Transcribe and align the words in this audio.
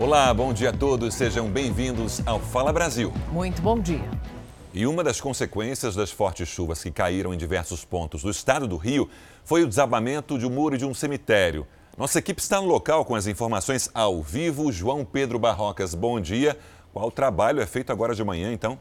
Olá, 0.00 0.32
bom 0.32 0.50
dia 0.50 0.70
a 0.70 0.72
todos, 0.72 1.14
sejam 1.14 1.50
bem-vindos 1.50 2.22
ao 2.26 2.40
Fala 2.40 2.72
Brasil. 2.72 3.12
Muito 3.30 3.60
bom 3.60 3.78
dia. 3.78 4.08
E 4.72 4.86
uma 4.86 5.04
das 5.04 5.20
consequências 5.20 5.94
das 5.94 6.10
fortes 6.10 6.48
chuvas 6.48 6.82
que 6.82 6.90
caíram 6.90 7.34
em 7.34 7.36
diversos 7.36 7.84
pontos 7.84 8.22
do 8.22 8.30
estado 8.30 8.66
do 8.66 8.78
Rio 8.78 9.10
foi 9.44 9.62
o 9.62 9.68
desabamento 9.68 10.38
de 10.38 10.46
um 10.46 10.50
muro 10.50 10.78
de 10.78 10.86
um 10.86 10.94
cemitério. 10.94 11.66
Nossa 11.98 12.18
equipe 12.18 12.40
está 12.40 12.62
no 12.62 12.66
local 12.66 13.04
com 13.04 13.14
as 13.14 13.26
informações 13.26 13.90
ao 13.92 14.22
vivo. 14.22 14.72
João 14.72 15.04
Pedro 15.04 15.38
Barrocas, 15.38 15.94
bom 15.94 16.18
dia. 16.18 16.56
Qual 16.94 17.10
trabalho 17.10 17.60
é 17.60 17.66
feito 17.66 17.92
agora 17.92 18.14
de 18.14 18.24
manhã, 18.24 18.50
então? 18.54 18.78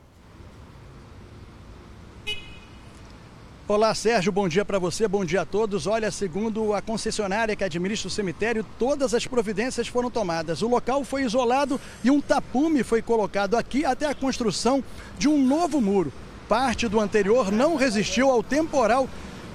Olá, 3.70 3.94
Sérgio, 3.94 4.32
bom 4.32 4.48
dia 4.48 4.66
para 4.66 4.80
você, 4.80 5.08
bom 5.08 5.24
dia 5.24 5.42
a 5.42 5.46
todos. 5.46 5.86
Olha, 5.86 6.10
segundo 6.10 6.74
a 6.74 6.82
concessionária 6.82 7.56
que 7.56 7.64
administra 7.64 8.08
o 8.08 8.12
cemitério, 8.12 8.66
todas 8.80 9.14
as 9.14 9.28
providências 9.28 9.88
foram 9.88 10.10
tomadas. 10.10 10.64
O 10.64 10.68
local 10.68 11.04
foi 11.04 11.22
isolado 11.22 11.80
e 12.04 12.10
um 12.10 12.20
tapume 12.20 12.82
foi 12.84 13.00
colocado 13.00 13.56
aqui 13.56 13.86
até 13.86 14.08
a 14.08 14.16
construção 14.16 14.84
de 15.20 15.30
um 15.30 15.38
novo 15.46 15.80
muro. 15.80 16.12
Parte 16.48 16.88
do 16.88 17.00
anterior 17.00 17.52
não 17.52 17.76
resistiu 17.76 18.32
ao 18.32 18.42
temporal 18.42 19.08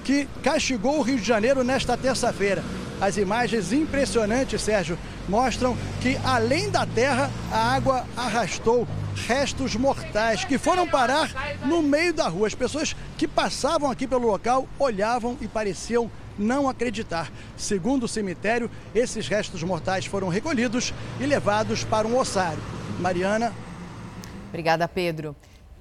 que 0.05 0.29
castigou 0.41 0.97
o 0.99 1.01
Rio 1.01 1.17
de 1.17 1.27
Janeiro 1.27 1.61
nesta 1.61 1.97
terça-feira. 1.97 2.63
As 3.01 3.17
imagens 3.17 3.73
impressionantes, 3.73 4.61
Sérgio, 4.61 4.97
mostram 5.27 5.75
que 6.01 6.17
além 6.23 6.69
da 6.69 6.85
terra, 6.85 7.29
a 7.51 7.75
água 7.75 8.05
arrastou 8.15 8.87
restos 9.15 9.75
mortais 9.75 10.43
que 10.45 10.57
foram 10.57 10.87
parar 10.87 11.59
no 11.65 11.81
meio 11.81 12.13
da 12.13 12.27
rua. 12.27 12.47
As 12.47 12.55
pessoas 12.55 12.95
que 13.17 13.27
passavam 13.27 13.89
aqui 13.89 14.05
pelo 14.05 14.27
local 14.27 14.67
olhavam 14.77 15.37
e 15.41 15.47
pareciam 15.47 16.11
não 16.37 16.67
acreditar. 16.67 17.31
Segundo 17.57 18.03
o 18.03 18.07
cemitério, 18.07 18.69
esses 18.93 19.27
restos 19.27 19.63
mortais 19.63 20.05
foram 20.05 20.27
recolhidos 20.27 20.93
e 21.19 21.25
levados 21.25 21.83
para 21.83 22.07
um 22.07 22.17
ossário. 22.17 22.61
Mariana. 22.99 23.53
Obrigada, 24.49 24.87
Pedro. 24.87 25.35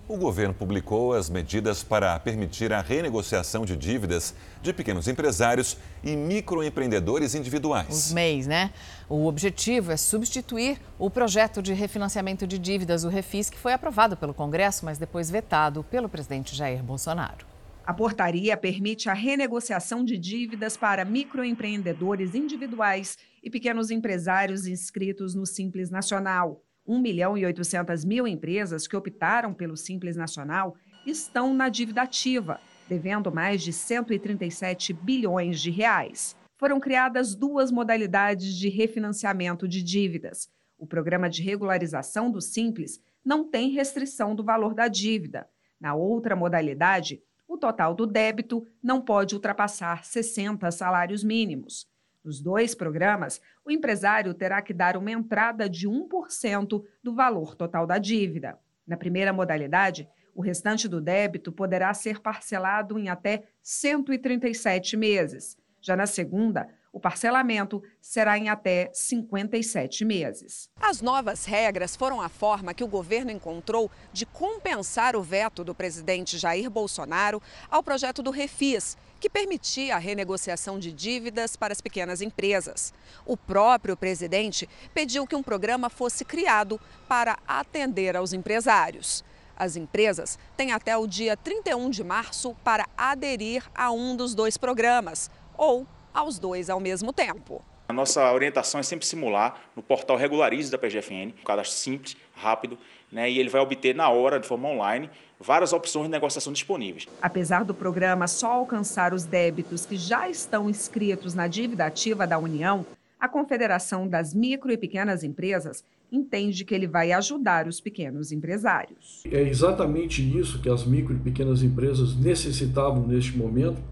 O 0.06 0.18
governo 0.18 0.52
publicou 0.52 1.14
as 1.14 1.30
medidas 1.30 1.82
para 1.82 2.18
permitir 2.20 2.74
a 2.74 2.82
renegociação 2.82 3.64
de 3.64 3.74
dívidas 3.74 4.34
de 4.60 4.70
pequenos 4.70 5.08
empresários 5.08 5.78
e 6.02 6.14
microempreendedores 6.14 7.34
individuais. 7.34 7.88
Os 7.88 8.12
MEIs, 8.12 8.46
né? 8.46 8.70
O 9.08 9.24
objetivo 9.24 9.92
é 9.92 9.96
substituir 9.96 10.78
o 10.98 11.08
projeto 11.08 11.62
de 11.62 11.72
refinanciamento 11.72 12.46
de 12.46 12.58
dívidas, 12.58 13.04
o 13.04 13.08
Refis, 13.08 13.48
que 13.48 13.58
foi 13.58 13.72
aprovado 13.72 14.14
pelo 14.14 14.34
Congresso, 14.34 14.84
mas 14.84 14.98
depois 14.98 15.30
vetado 15.30 15.82
pelo 15.82 16.06
presidente 16.06 16.54
Jair 16.54 16.82
Bolsonaro. 16.82 17.46
A 17.86 17.94
portaria 17.94 18.58
permite 18.58 19.08
a 19.08 19.14
renegociação 19.14 20.04
de 20.04 20.18
dívidas 20.18 20.76
para 20.76 21.04
microempreendedores 21.06 22.34
individuais 22.34 23.16
e 23.42 23.50
pequenos 23.50 23.90
empresários 23.90 24.66
inscritos 24.66 25.34
no 25.34 25.46
Simples 25.46 25.88
Nacional. 25.88 26.63
1 26.86 26.98
milhão 26.98 27.36
e 27.36 27.44
800 27.44 28.04
mil 28.04 28.26
empresas 28.26 28.86
que 28.86 28.96
optaram 28.96 29.54
pelo 29.54 29.76
Simples 29.76 30.16
Nacional 30.16 30.76
estão 31.06 31.54
na 31.54 31.68
dívida 31.68 32.02
ativa, 32.02 32.60
devendo 32.88 33.32
mais 33.32 33.62
de 33.62 33.72
137 33.72 34.92
bilhões 34.92 35.60
de 35.60 35.70
reais. 35.70 36.36
Foram 36.58 36.78
criadas 36.78 37.34
duas 37.34 37.70
modalidades 37.70 38.54
de 38.54 38.68
refinanciamento 38.68 39.66
de 39.66 39.82
dívidas. 39.82 40.48
O 40.78 40.86
programa 40.86 41.28
de 41.28 41.42
regularização 41.42 42.30
do 42.30 42.40
Simples 42.40 43.00
não 43.24 43.48
tem 43.48 43.70
restrição 43.70 44.34
do 44.34 44.44
valor 44.44 44.74
da 44.74 44.86
dívida. 44.86 45.48
Na 45.80 45.94
outra 45.94 46.36
modalidade, 46.36 47.20
o 47.48 47.56
total 47.56 47.94
do 47.94 48.06
débito 48.06 48.66
não 48.82 49.00
pode 49.00 49.34
ultrapassar 49.34 50.04
60 50.04 50.70
salários 50.70 51.24
mínimos. 51.24 51.86
Nos 52.24 52.40
dois 52.40 52.74
programas, 52.74 53.40
o 53.64 53.70
empresário 53.70 54.32
terá 54.32 54.62
que 54.62 54.72
dar 54.72 54.96
uma 54.96 55.10
entrada 55.10 55.68
de 55.68 55.86
1% 55.86 56.82
do 57.02 57.14
valor 57.14 57.54
total 57.54 57.86
da 57.86 57.98
dívida. 57.98 58.58
Na 58.86 58.96
primeira 58.96 59.32
modalidade, 59.32 60.08
o 60.34 60.40
restante 60.40 60.88
do 60.88 61.00
débito 61.00 61.52
poderá 61.52 61.92
ser 61.92 62.20
parcelado 62.20 62.98
em 62.98 63.08
até 63.10 63.44
137 63.62 64.96
meses. 64.96 65.58
Já 65.82 65.94
na 65.94 66.06
segunda, 66.06 66.66
o 66.94 67.00
parcelamento 67.00 67.82
será 68.00 68.38
em 68.38 68.48
até 68.48 68.88
57 68.94 70.04
meses. 70.04 70.70
As 70.80 71.02
novas 71.02 71.44
regras 71.44 71.96
foram 71.96 72.22
a 72.22 72.28
forma 72.28 72.72
que 72.72 72.84
o 72.84 72.88
governo 72.88 73.32
encontrou 73.32 73.90
de 74.12 74.24
compensar 74.24 75.16
o 75.16 75.22
veto 75.22 75.64
do 75.64 75.74
presidente 75.74 76.38
Jair 76.38 76.70
Bolsonaro 76.70 77.42
ao 77.68 77.82
projeto 77.82 78.22
do 78.22 78.30
Refis, 78.30 78.96
que 79.18 79.28
permitia 79.28 79.96
a 79.96 79.98
renegociação 79.98 80.78
de 80.78 80.92
dívidas 80.92 81.56
para 81.56 81.72
as 81.72 81.80
pequenas 81.80 82.22
empresas. 82.22 82.94
O 83.26 83.36
próprio 83.36 83.96
presidente 83.96 84.68
pediu 84.94 85.26
que 85.26 85.34
um 85.34 85.42
programa 85.42 85.90
fosse 85.90 86.24
criado 86.24 86.80
para 87.08 87.36
atender 87.44 88.16
aos 88.16 88.32
empresários. 88.32 89.24
As 89.56 89.74
empresas 89.74 90.38
têm 90.56 90.70
até 90.70 90.96
o 90.96 91.08
dia 91.08 91.36
31 91.36 91.90
de 91.90 92.04
março 92.04 92.54
para 92.62 92.88
aderir 92.96 93.68
a 93.74 93.90
um 93.90 94.14
dos 94.14 94.32
dois 94.32 94.56
programas 94.56 95.28
ou 95.56 95.84
aos 96.14 96.38
dois 96.38 96.70
ao 96.70 96.78
mesmo 96.78 97.12
tempo. 97.12 97.62
A 97.86 97.92
nossa 97.92 98.32
orientação 98.32 98.80
é 98.80 98.82
sempre 98.82 99.04
simular 99.04 99.60
no 99.76 99.82
portal 99.82 100.16
Regularize 100.16 100.70
da 100.70 100.78
PGFN, 100.78 101.34
um 101.38 101.44
cadastro 101.44 101.76
simples, 101.76 102.16
rápido, 102.34 102.78
né, 103.12 103.30
e 103.30 103.38
ele 103.38 103.50
vai 103.50 103.60
obter 103.60 103.94
na 103.94 104.08
hora, 104.08 104.40
de 104.40 104.48
forma 104.48 104.68
online, 104.68 105.10
várias 105.38 105.72
opções 105.72 106.06
de 106.06 106.10
negociação 106.10 106.52
disponíveis. 106.52 107.06
Apesar 107.20 107.62
do 107.64 107.74
programa 107.74 108.26
só 108.26 108.52
alcançar 108.52 109.12
os 109.12 109.24
débitos 109.24 109.84
que 109.84 109.96
já 109.96 110.30
estão 110.30 110.70
inscritos 110.70 111.34
na 111.34 111.46
dívida 111.46 111.84
ativa 111.84 112.26
da 112.26 112.38
União, 112.38 112.86
a 113.20 113.28
Confederação 113.28 114.08
das 114.08 114.32
Micro 114.32 114.72
e 114.72 114.78
Pequenas 114.78 115.22
Empresas 115.22 115.84
entende 116.10 116.64
que 116.64 116.74
ele 116.74 116.86
vai 116.86 117.12
ajudar 117.12 117.66
os 117.66 117.80
pequenos 117.80 118.32
empresários. 118.32 119.22
É 119.30 119.42
exatamente 119.42 120.22
isso 120.38 120.60
que 120.60 120.68
as 120.68 120.84
micro 120.84 121.14
e 121.14 121.18
pequenas 121.18 121.62
empresas 121.62 122.14
necessitavam 122.16 123.06
neste 123.06 123.36
momento 123.36 123.82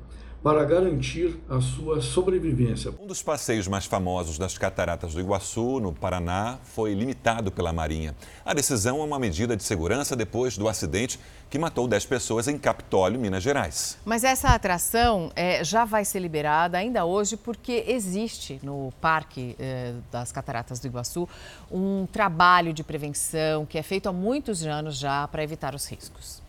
para 0.43 0.65
garantir 0.65 1.39
a 1.49 1.61
sua 1.61 2.01
sobrevivência. 2.01 2.93
Um 3.01 3.07
dos 3.07 3.23
passeios 3.23 3.69
mais 3.69 3.87
famosos 3.87 4.39
das 4.39 4.59
Cataratas 4.59 5.15
do 5.15 5.21
Iguaçu, 5.21 5.79
no 5.79 5.93
Paraná, 5.93 6.59
foi 6.65 6.95
limitado 6.95 7.53
pela 7.53 7.73
Marinha. 7.73 8.17
A 8.45 8.53
decisão 8.53 9.01
é 9.01 9.05
uma 9.05 9.21
medida 9.21 9.57
de 9.57 9.63
segurança 9.63 10.17
depois 10.17 10.59
do 10.59 10.69
acidente 10.69 11.21
que 11.49 11.59
matou 11.59 11.87
10 11.87 12.07
pessoas 12.07 12.49
em 12.49 12.59
Capitólio, 12.59 13.21
Minas 13.21 13.43
Gerais. 13.43 13.99
Mas 14.05 14.25
essa 14.25 14.49
atração 14.49 15.31
é, 15.37 15.63
já 15.63 15.85
vai 15.85 16.05
ser 16.05 16.19
liberada 16.19 16.77
ainda 16.77 17.05
hoje 17.05 17.37
porque 17.37 17.85
existe 17.87 18.59
no 18.65 18.93
Parque 19.01 19.55
é, 19.61 19.93
das 20.11 20.33
Cataratas 20.33 20.81
do 20.81 20.89
Iguaçu 20.89 21.29
um 21.71 22.07
trabalho 22.11 22.73
de 22.73 22.83
prevenção 22.83 23.65
que 23.65 23.79
é 23.79 23.83
feito 23.83 24.09
há 24.09 24.13
muitos 24.13 24.65
anos 24.65 24.99
já 24.99 25.29
para 25.29 25.45
evitar 25.45 25.75
os 25.75 25.87
riscos. 25.87 26.43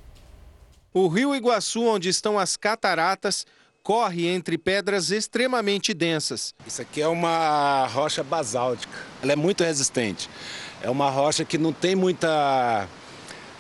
O 0.92 1.08
rio 1.08 1.36
Iguaçu, 1.36 1.84
onde 1.84 2.08
estão 2.08 2.40
as 2.40 2.56
cataratas, 2.56 3.46
corre 3.84 4.28
entre 4.28 4.58
pedras 4.58 5.12
extremamente 5.12 5.94
densas. 5.94 6.54
Isso 6.66 6.82
aqui 6.82 7.02
é 7.02 7.08
uma 7.08 7.86
rocha 7.88 8.24
basáltica. 8.24 8.94
Ela 9.22 9.34
é 9.34 9.36
muito 9.36 9.64
resistente. 9.64 10.30
É 10.82 10.90
uma 10.90 11.10
rocha 11.10 11.44
que 11.44 11.58
não 11.58 11.74
tem 11.74 11.96
muita. 11.96 12.88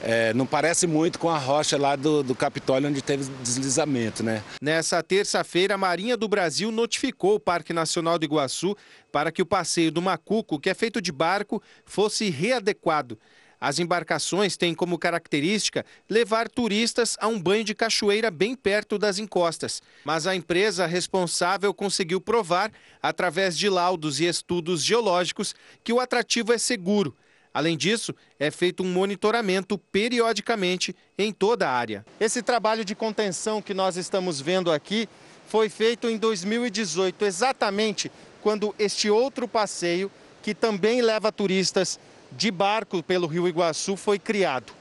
É, 0.01 0.33
não 0.33 0.45
parece 0.45 0.85
muito 0.85 1.17
com 1.17 1.29
a 1.29 1.37
rocha 1.37 1.77
lá 1.77 1.95
do, 1.95 2.23
do 2.23 2.35
Capitólio, 2.35 2.89
onde 2.89 3.01
teve 3.01 3.23
deslizamento, 3.41 4.21
né? 4.21 4.43
Nessa 4.61 5.01
terça-feira, 5.01 5.75
a 5.75 5.77
Marinha 5.77 6.17
do 6.17 6.27
Brasil 6.27 6.71
notificou 6.73 7.35
o 7.35 7.39
Parque 7.39 7.71
Nacional 7.71 8.19
do 8.19 8.25
Iguaçu 8.25 8.75
para 9.13 9.31
que 9.31 9.41
o 9.41 9.45
passeio 9.45 9.91
do 9.91 10.01
Macuco, 10.01 10.59
que 10.59 10.69
é 10.69 10.73
feito 10.73 11.01
de 11.01 11.11
barco, 11.11 11.61
fosse 11.85 12.29
readequado. 12.29 13.17
As 13.63 13.79
embarcações 13.79 14.57
têm 14.57 14.75
como 14.75 14.99
característica 14.99 15.85
levar 16.09 16.49
turistas 16.49 17.15
a 17.17 17.29
um 17.29 17.39
banho 17.39 17.63
de 17.63 17.73
cachoeira 17.73 18.29
bem 18.29 18.57
perto 18.57 18.97
das 18.97 19.19
encostas. 19.19 19.81
Mas 20.03 20.27
a 20.27 20.35
empresa 20.35 20.85
responsável 20.85 21.73
conseguiu 21.73 22.19
provar, 22.19 22.73
através 23.01 23.57
de 23.57 23.69
laudos 23.69 24.19
e 24.19 24.25
estudos 24.25 24.83
geológicos, 24.83 25.55
que 25.81 25.93
o 25.93 26.01
atrativo 26.01 26.51
é 26.51 26.57
seguro. 26.57 27.15
Além 27.53 27.77
disso, 27.77 28.13
é 28.37 28.51
feito 28.51 28.83
um 28.83 28.91
monitoramento 28.91 29.77
periodicamente 29.77 30.93
em 31.17 31.31
toda 31.31 31.65
a 31.65 31.71
área. 31.71 32.05
Esse 32.19 32.41
trabalho 32.41 32.83
de 32.83 32.93
contenção 32.93 33.61
que 33.61 33.73
nós 33.73 33.95
estamos 33.95 34.41
vendo 34.41 34.73
aqui 34.73 35.07
foi 35.47 35.69
feito 35.69 36.09
em 36.09 36.17
2018, 36.17 37.23
exatamente 37.23 38.11
quando 38.41 38.75
este 38.77 39.09
outro 39.09 39.47
passeio, 39.47 40.11
que 40.41 40.53
também 40.53 41.01
leva 41.01 41.31
turistas 41.31 41.97
de 42.37 42.51
barco 42.51 43.01
pelo 43.03 43.27
Rio 43.27 43.47
Iguaçu 43.47 43.95
foi 43.95 44.19
criado. 44.19 44.73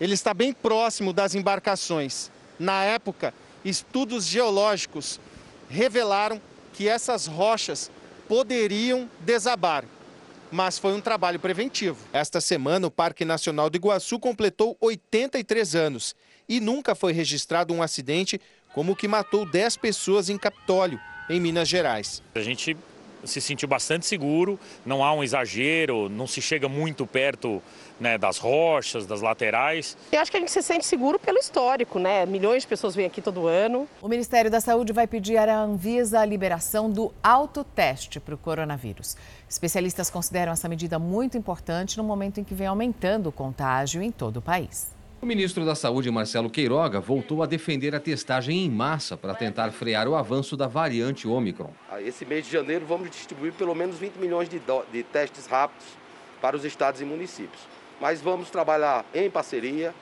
Ele 0.00 0.14
está 0.14 0.32
bem 0.32 0.52
próximo 0.52 1.12
das 1.12 1.34
embarcações. 1.34 2.30
Na 2.58 2.84
época, 2.84 3.34
estudos 3.64 4.26
geológicos 4.26 5.20
revelaram 5.68 6.40
que 6.72 6.88
essas 6.88 7.26
rochas 7.26 7.90
poderiam 8.28 9.08
desabar, 9.20 9.84
mas 10.50 10.78
foi 10.78 10.92
um 10.92 11.00
trabalho 11.00 11.40
preventivo. 11.40 11.98
Esta 12.12 12.40
semana, 12.40 12.86
o 12.86 12.90
Parque 12.90 13.24
Nacional 13.24 13.68
do 13.68 13.76
Iguaçu 13.76 14.18
completou 14.18 14.76
83 14.80 15.74
anos 15.74 16.14
e 16.48 16.60
nunca 16.60 16.94
foi 16.94 17.12
registrado 17.12 17.74
um 17.74 17.82
acidente 17.82 18.40
como 18.74 18.92
o 18.92 18.96
que 18.96 19.08
matou 19.08 19.44
10 19.44 19.76
pessoas 19.78 20.28
em 20.28 20.38
Capitólio, 20.38 21.00
em 21.28 21.40
Minas 21.40 21.68
Gerais. 21.68 22.22
A 22.34 22.40
gente 22.40 22.76
se 23.24 23.40
sentiu 23.40 23.68
bastante 23.68 24.06
seguro, 24.06 24.58
não 24.84 25.04
há 25.04 25.12
um 25.12 25.22
exagero, 25.22 26.08
não 26.08 26.26
se 26.26 26.40
chega 26.40 26.68
muito 26.68 27.06
perto 27.06 27.62
né, 28.00 28.16
das 28.16 28.38
rochas, 28.38 29.06
das 29.06 29.20
laterais. 29.20 29.96
Eu 30.12 30.20
acho 30.20 30.30
que 30.30 30.36
a 30.36 30.40
gente 30.40 30.52
se 30.52 30.62
sente 30.62 30.86
seguro 30.86 31.18
pelo 31.18 31.38
histórico, 31.38 31.98
né? 31.98 32.24
Milhões 32.26 32.62
de 32.62 32.68
pessoas 32.68 32.94
vêm 32.94 33.06
aqui 33.06 33.20
todo 33.20 33.46
ano. 33.46 33.88
O 34.00 34.08
Ministério 34.08 34.50
da 34.50 34.60
Saúde 34.60 34.92
vai 34.92 35.06
pedir 35.06 35.36
à 35.36 35.60
Anvisa 35.60 36.20
a 36.20 36.24
liberação 36.24 36.90
do 36.90 37.12
autoteste 37.22 38.20
para 38.20 38.34
o 38.34 38.38
coronavírus. 38.38 39.16
Especialistas 39.48 40.10
consideram 40.10 40.52
essa 40.52 40.68
medida 40.68 40.98
muito 40.98 41.36
importante 41.36 41.96
no 41.96 42.04
momento 42.04 42.38
em 42.40 42.44
que 42.44 42.54
vem 42.54 42.66
aumentando 42.66 43.28
o 43.28 43.32
contágio 43.32 44.02
em 44.02 44.10
todo 44.10 44.38
o 44.38 44.42
país. 44.42 44.97
O 45.20 45.26
ministro 45.26 45.64
da 45.64 45.74
Saúde, 45.74 46.10
Marcelo 46.10 46.48
Queiroga, 46.48 47.00
voltou 47.00 47.42
a 47.42 47.46
defender 47.46 47.94
a 47.94 48.00
testagem 48.00 48.64
em 48.64 48.70
massa 48.70 49.16
para 49.16 49.34
tentar 49.34 49.70
frear 49.72 50.06
o 50.08 50.14
avanço 50.14 50.56
da 50.56 50.66
variante 50.66 51.26
Ômicron. 51.26 51.72
Esse 52.00 52.24
mês 52.24 52.46
de 52.46 52.52
janeiro 52.52 52.86
vamos 52.86 53.10
distribuir 53.10 53.52
pelo 53.52 53.74
menos 53.74 53.98
20 53.98 54.16
milhões 54.16 54.48
de, 54.48 54.60
de 54.92 55.02
testes 55.02 55.46
rápidos 55.46 55.86
para 56.40 56.56
os 56.56 56.64
estados 56.64 57.00
e 57.00 57.04
municípios 57.04 57.78
mas 58.00 58.20
vamos 58.20 58.50
trabalhar 58.50 59.04
em 59.14 59.30
parceria 59.30 59.94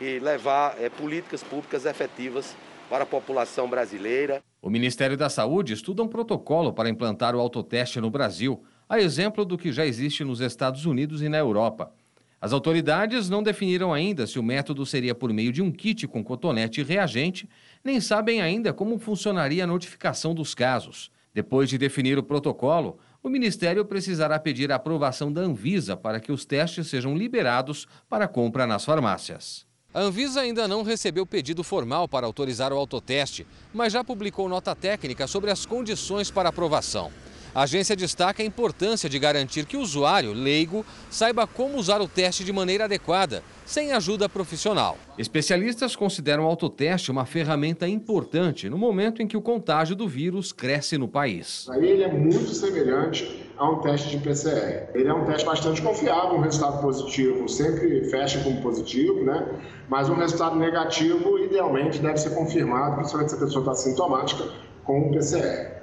e 0.00 0.18
levar 0.18 0.76
é, 0.80 0.88
políticas 0.88 1.42
públicas 1.42 1.84
efetivas 1.84 2.56
para 2.88 3.04
a 3.04 3.06
população 3.06 3.68
brasileira. 3.68 4.42
O 4.62 4.70
Ministério 4.70 5.16
da 5.16 5.28
Saúde 5.28 5.72
estuda 5.72 6.02
um 6.02 6.08
protocolo 6.08 6.72
para 6.72 6.88
implantar 6.88 7.34
o 7.34 7.40
autoteste 7.40 8.00
no 8.00 8.10
Brasil, 8.10 8.62
a 8.88 9.00
exemplo 9.00 9.44
do 9.44 9.56
que 9.56 9.72
já 9.72 9.86
existe 9.86 10.24
nos 10.24 10.40
Estados 10.40 10.86
Unidos 10.86 11.22
e 11.22 11.28
na 11.28 11.38
Europa. 11.38 11.92
As 12.40 12.54
autoridades 12.54 13.28
não 13.28 13.42
definiram 13.42 13.92
ainda 13.92 14.26
se 14.26 14.38
o 14.38 14.42
método 14.42 14.86
seria 14.86 15.14
por 15.14 15.30
meio 15.30 15.52
de 15.52 15.60
um 15.60 15.70
kit 15.70 16.08
com 16.08 16.24
cotonete 16.24 16.80
e 16.80 16.84
reagente, 16.84 17.46
nem 17.84 18.00
sabem 18.00 18.40
ainda 18.40 18.72
como 18.72 18.98
funcionaria 18.98 19.64
a 19.64 19.66
notificação 19.66 20.34
dos 20.34 20.54
casos. 20.54 21.10
Depois 21.34 21.68
de 21.68 21.76
definir 21.76 22.18
o 22.18 22.22
protocolo, 22.22 22.98
o 23.22 23.28
Ministério 23.28 23.84
precisará 23.84 24.38
pedir 24.38 24.72
a 24.72 24.76
aprovação 24.76 25.30
da 25.30 25.42
Anvisa 25.42 25.98
para 25.98 26.18
que 26.18 26.32
os 26.32 26.46
testes 26.46 26.86
sejam 26.86 27.14
liberados 27.14 27.86
para 28.08 28.26
compra 28.26 28.66
nas 28.66 28.86
farmácias. 28.86 29.66
A 29.92 30.00
Anvisa 30.00 30.40
ainda 30.40 30.66
não 30.66 30.82
recebeu 30.82 31.26
pedido 31.26 31.62
formal 31.62 32.08
para 32.08 32.24
autorizar 32.24 32.72
o 32.72 32.76
autoteste, 32.76 33.46
mas 33.74 33.92
já 33.92 34.02
publicou 34.02 34.48
nota 34.48 34.74
técnica 34.74 35.26
sobre 35.26 35.50
as 35.50 35.66
condições 35.66 36.30
para 36.30 36.48
aprovação. 36.48 37.12
A 37.52 37.62
agência 37.62 37.96
destaca 37.96 38.42
a 38.42 38.46
importância 38.46 39.08
de 39.08 39.18
garantir 39.18 39.66
que 39.66 39.76
o 39.76 39.80
usuário 39.80 40.32
leigo 40.32 40.86
saiba 41.10 41.48
como 41.48 41.76
usar 41.76 42.00
o 42.00 42.06
teste 42.06 42.44
de 42.44 42.52
maneira 42.52 42.84
adequada, 42.84 43.42
sem 43.66 43.92
ajuda 43.92 44.28
profissional. 44.28 44.96
Especialistas 45.18 45.96
consideram 45.96 46.44
o 46.44 46.46
autoteste 46.46 47.10
uma 47.10 47.26
ferramenta 47.26 47.88
importante 47.88 48.68
no 48.68 48.78
momento 48.78 49.20
em 49.20 49.26
que 49.26 49.36
o 49.36 49.42
contágio 49.42 49.96
do 49.96 50.06
vírus 50.06 50.52
cresce 50.52 50.96
no 50.96 51.08
país. 51.08 51.66
Aí 51.70 51.88
ele 51.88 52.04
é 52.04 52.12
muito 52.12 52.54
semelhante 52.54 53.44
a 53.58 53.68
um 53.68 53.80
teste 53.80 54.10
de 54.10 54.18
PCR. 54.18 54.88
Ele 54.94 55.08
é 55.08 55.12
um 55.12 55.24
teste 55.24 55.44
bastante 55.44 55.82
confiável, 55.82 56.38
um 56.38 56.40
resultado 56.40 56.80
positivo 56.80 57.48
sempre 57.48 58.08
fecha 58.10 58.40
como 58.44 58.62
positivo, 58.62 59.24
né? 59.24 59.46
Mas 59.88 60.08
um 60.08 60.14
resultado 60.14 60.54
negativo, 60.54 61.36
idealmente, 61.40 61.98
deve 61.98 62.16
ser 62.16 62.30
confirmado, 62.30 62.94
principalmente 62.94 63.30
se 63.30 63.36
a 63.36 63.40
pessoa 63.40 63.62
está 63.62 63.74
sintomática, 63.74 64.44
com 64.84 65.08
o 65.08 65.10
PCR 65.10 65.79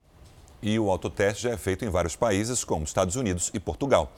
e 0.61 0.77
o 0.79 0.89
autoteste 0.89 1.43
já 1.43 1.51
é 1.51 1.57
feito 1.57 1.85
em 1.85 1.89
vários 1.89 2.15
países, 2.15 2.63
como 2.63 2.83
Estados 2.83 3.15
Unidos 3.15 3.51
e 3.53 3.59
Portugal. 3.59 4.11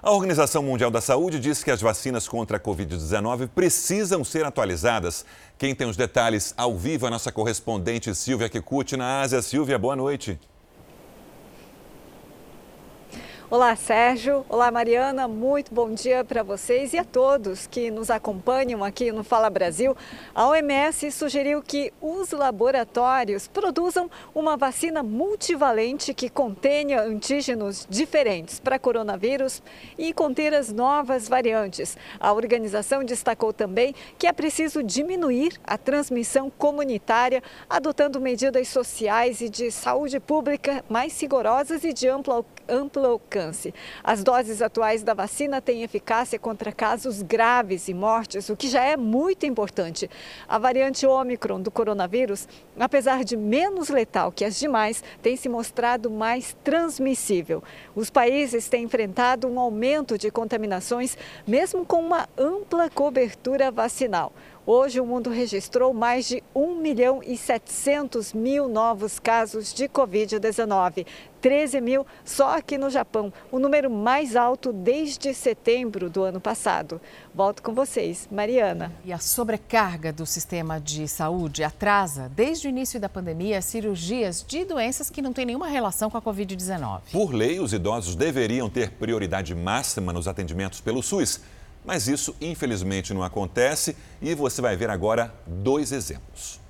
A 0.00 0.12
Organização 0.12 0.62
Mundial 0.62 0.92
da 0.92 1.00
Saúde 1.00 1.40
diz 1.40 1.64
que 1.64 1.72
as 1.72 1.80
vacinas 1.80 2.28
contra 2.28 2.56
a 2.56 2.60
Covid-19 2.60 3.48
precisam 3.48 4.22
ser 4.22 4.44
atualizadas. 4.44 5.24
Quem 5.58 5.74
tem 5.74 5.88
os 5.88 5.96
detalhes 5.96 6.54
ao 6.56 6.78
vivo 6.78 7.06
é 7.06 7.08
a 7.08 7.10
nossa 7.10 7.32
correspondente 7.32 8.14
Silvia 8.14 8.48
Kikuchi 8.48 8.96
na 8.96 9.20
Ásia. 9.20 9.42
Silvia, 9.42 9.76
boa 9.76 9.96
noite. 9.96 10.38
Olá, 13.50 13.74
Sérgio. 13.76 14.44
Olá, 14.46 14.70
Mariana. 14.70 15.26
Muito 15.26 15.72
bom 15.72 15.94
dia 15.94 16.22
para 16.22 16.42
vocês 16.42 16.92
e 16.92 16.98
a 16.98 17.04
todos 17.04 17.66
que 17.66 17.90
nos 17.90 18.10
acompanham 18.10 18.84
aqui 18.84 19.10
no 19.10 19.24
Fala 19.24 19.48
Brasil. 19.48 19.96
A 20.34 20.48
OMS 20.48 21.10
sugeriu 21.10 21.62
que 21.62 21.90
os 21.98 22.30
laboratórios 22.32 23.48
produzam 23.48 24.10
uma 24.34 24.54
vacina 24.54 25.02
multivalente 25.02 26.12
que 26.12 26.28
contenha 26.28 27.00
antígenos 27.00 27.86
diferentes 27.88 28.60
para 28.60 28.78
coronavírus 28.78 29.62
e 29.96 30.12
conter 30.12 30.52
as 30.52 30.70
novas 30.70 31.26
variantes. 31.26 31.96
A 32.20 32.30
organização 32.34 33.02
destacou 33.02 33.50
também 33.50 33.94
que 34.18 34.26
é 34.26 34.32
preciso 34.32 34.82
diminuir 34.82 35.58
a 35.64 35.78
transmissão 35.78 36.50
comunitária, 36.50 37.42
adotando 37.66 38.20
medidas 38.20 38.68
sociais 38.68 39.40
e 39.40 39.48
de 39.48 39.70
saúde 39.70 40.20
pública 40.20 40.84
mais 40.86 41.18
rigorosas 41.18 41.82
e 41.82 41.94
de 41.94 42.06
amplo, 42.08 42.44
amplo 42.68 43.06
alcance. 43.06 43.72
As 44.04 44.22
doses 44.22 44.60
atuais 44.60 45.02
da 45.02 45.14
vacina 45.14 45.60
têm 45.60 45.82
eficácia 45.82 46.38
contra 46.38 46.72
casos 46.72 47.22
graves 47.22 47.88
e 47.88 47.94
mortes, 47.94 48.48
o 48.48 48.56
que 48.56 48.68
já 48.68 48.84
é 48.84 48.96
muito 48.96 49.46
importante. 49.46 50.10
A 50.46 50.58
variante 50.58 51.06
Ômicron 51.06 51.60
do 51.60 51.70
coronavírus, 51.70 52.48
apesar 52.78 53.24
de 53.24 53.36
menos 53.36 53.88
letal 53.88 54.30
que 54.30 54.44
as 54.44 54.58
demais, 54.58 55.02
tem 55.22 55.36
se 55.36 55.48
mostrado 55.48 56.10
mais 56.10 56.56
transmissível. 56.62 57.62
Os 57.94 58.10
países 58.10 58.68
têm 58.68 58.84
enfrentado 58.84 59.48
um 59.48 59.58
aumento 59.58 60.18
de 60.18 60.30
contaminações, 60.30 61.16
mesmo 61.46 61.84
com 61.84 62.00
uma 62.00 62.28
ampla 62.36 62.90
cobertura 62.90 63.70
vacinal. 63.70 64.32
Hoje, 64.70 65.00
o 65.00 65.06
mundo 65.06 65.30
registrou 65.30 65.94
mais 65.94 66.28
de 66.28 66.42
1 66.54 66.74
milhão 66.74 67.22
e 67.24 67.38
700 67.38 68.34
mil 68.34 68.68
novos 68.68 69.18
casos 69.18 69.72
de 69.72 69.88
Covid-19. 69.88 71.06
13 71.40 71.80
mil 71.80 72.06
só 72.22 72.54
aqui 72.54 72.76
no 72.76 72.90
Japão, 72.90 73.32
o 73.50 73.58
número 73.58 73.88
mais 73.88 74.36
alto 74.36 74.70
desde 74.70 75.32
setembro 75.32 76.10
do 76.10 76.22
ano 76.22 76.38
passado. 76.38 77.00
Volto 77.34 77.62
com 77.62 77.72
vocês, 77.72 78.28
Mariana. 78.30 78.92
E 79.06 79.10
a 79.10 79.18
sobrecarga 79.18 80.12
do 80.12 80.26
sistema 80.26 80.78
de 80.78 81.08
saúde 81.08 81.64
atrasa, 81.64 82.30
desde 82.36 82.66
o 82.66 82.68
início 82.68 83.00
da 83.00 83.08
pandemia, 83.08 83.62
cirurgias 83.62 84.44
de 84.46 84.66
doenças 84.66 85.08
que 85.08 85.22
não 85.22 85.32
têm 85.32 85.46
nenhuma 85.46 85.68
relação 85.68 86.10
com 86.10 86.18
a 86.18 86.20
Covid-19. 86.20 87.00
Por 87.10 87.32
lei, 87.32 87.58
os 87.58 87.72
idosos 87.72 88.14
deveriam 88.14 88.68
ter 88.68 88.90
prioridade 88.90 89.54
máxima 89.54 90.12
nos 90.12 90.28
atendimentos 90.28 90.78
pelo 90.78 91.02
SUS. 91.02 91.40
Mas 91.84 92.08
isso, 92.08 92.34
infelizmente, 92.40 93.14
não 93.14 93.22
acontece 93.22 93.96
e 94.20 94.34
você 94.34 94.60
vai 94.60 94.76
ver 94.76 94.90
agora 94.90 95.34
dois 95.46 95.92
exemplos. 95.92 96.60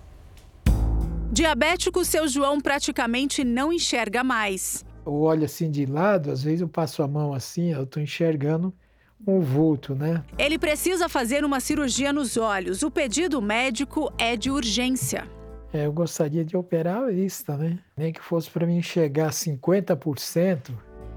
Diabético, 1.30 2.04
seu 2.04 2.26
João 2.26 2.60
praticamente 2.60 3.44
não 3.44 3.72
enxerga 3.72 4.24
mais. 4.24 4.84
Eu 5.04 5.14
olho 5.14 5.44
assim 5.44 5.70
de 5.70 5.86
lado, 5.86 6.30
às 6.30 6.42
vezes 6.42 6.60
eu 6.60 6.68
passo 6.68 7.02
a 7.02 7.08
mão 7.08 7.32
assim, 7.32 7.72
eu 7.72 7.84
estou 7.84 8.02
enxergando 8.02 8.72
um 9.26 9.40
vulto, 9.40 9.94
né? 9.94 10.22
Ele 10.38 10.58
precisa 10.58 11.08
fazer 11.08 11.44
uma 11.44 11.60
cirurgia 11.60 12.12
nos 12.12 12.36
olhos. 12.36 12.82
O 12.82 12.90
pedido 12.90 13.42
médico 13.42 14.12
é 14.18 14.36
de 14.36 14.50
urgência. 14.50 15.28
É, 15.72 15.84
eu 15.86 15.92
gostaria 15.92 16.44
de 16.44 16.56
operar 16.56 17.02
a 17.02 17.06
vista, 17.06 17.56
né? 17.56 17.78
Nem 17.96 18.12
que 18.12 18.22
fosse 18.22 18.50
para 18.50 18.66
mim 18.66 18.78
enxergar 18.78 19.30
50%. 19.30 20.72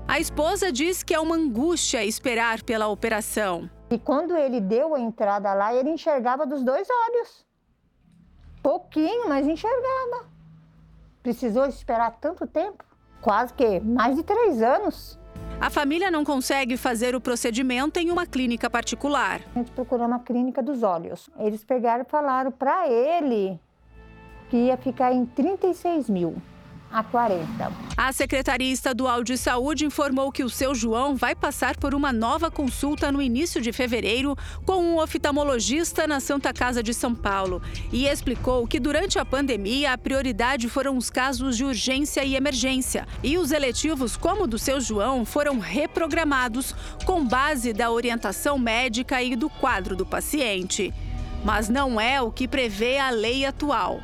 A 0.08 0.20
esposa 0.20 0.72
diz 0.72 1.04
que 1.04 1.14
é 1.14 1.20
uma 1.20 1.36
angústia 1.36 2.04
esperar 2.04 2.64
pela 2.64 2.88
operação. 2.88 3.70
E 3.92 4.00
quando 4.00 4.38
ele 4.38 4.62
deu 4.62 4.96
a 4.96 5.00
entrada 5.02 5.54
lá, 5.54 5.76
ele 5.76 5.90
enxergava 5.90 6.46
dos 6.46 6.64
dois 6.64 6.88
olhos. 7.10 7.46
Pouquinho, 8.64 9.28
mas 9.28 9.46
enxergava. 9.46 10.30
Precisou 11.22 11.66
esperar 11.66 12.12
tanto 12.22 12.48
tempo 12.48 12.86
quase 13.22 13.54
que 13.54 13.82
mais 13.82 14.16
de 14.16 14.24
três 14.24 14.62
anos. 14.62 15.20
A 15.60 15.70
família 15.70 16.10
não 16.10 16.24
consegue 16.24 16.78
fazer 16.78 17.16
o 17.16 17.22
procedimento 17.22 18.00
em 18.00 18.10
uma 18.10 18.26
clínica 18.26 18.70
particular. 18.70 19.42
A 19.54 19.60
gente 19.60 19.72
procurou 19.72 20.08
uma 20.08 20.20
clínica 20.20 20.64
dos 20.64 20.84
olhos. 20.84 21.30
Eles 21.38 21.64
pegaram 21.64 22.04
e 22.04 22.10
falaram 22.10 22.50
para 22.50 22.88
ele 22.88 23.60
que 24.50 24.56
ia 24.56 24.78
ficar 24.78 25.12
em 25.12 25.26
36 25.26 26.10
mil 26.10 26.42
a 26.92 27.04
40. 27.04 27.72
A 27.96 28.12
Secretaria 28.12 28.72
Estadual 28.72 29.24
de 29.24 29.38
Saúde 29.38 29.86
informou 29.86 30.32
que 30.32 30.44
o 30.44 30.50
seu 30.50 30.76
João 30.76 31.16
vai 31.16 31.34
passar 31.34 31.78
por 31.78 31.96
uma 31.96 32.12
nova 32.12 32.52
consulta 32.52 33.12
no 33.12 33.22
início 33.22 33.62
de 33.62 33.72
fevereiro 33.72 34.36
com 34.66 34.84
um 34.84 34.98
oftalmologista 34.98 36.06
na 36.06 36.20
Santa 36.20 36.54
Casa 36.54 36.84
de 36.84 36.94
São 36.94 37.16
Paulo 37.16 37.62
e 37.92 38.08
explicou 38.08 38.68
que 38.68 38.80
durante 38.80 39.18
a 39.18 39.26
pandemia 39.26 39.94
a 39.94 39.98
prioridade 39.98 40.68
foram 40.68 40.98
os 40.98 41.10
casos 41.10 41.56
de 41.56 41.64
urgência 41.64 42.24
e 42.24 42.36
emergência 42.36 43.08
e 43.24 43.38
os 43.38 43.52
eletivos 43.52 44.18
como 44.18 44.44
o 44.44 44.48
do 44.48 44.60
seu 44.60 44.82
João 44.82 45.24
foram 45.26 45.60
reprogramados 45.60 46.76
com 47.06 47.26
base 47.26 47.72
da 47.72 47.90
orientação 47.90 48.58
médica 48.58 49.22
e 49.22 49.36
do 49.36 49.50
quadro 49.50 49.96
do 49.96 50.06
paciente. 50.06 50.94
Mas 51.44 51.70
não 51.70 52.00
é 52.00 52.22
o 52.22 52.32
que 52.32 52.48
prevê 52.48 53.00
a 53.00 53.10
lei 53.10 53.46
atual. 53.46 54.02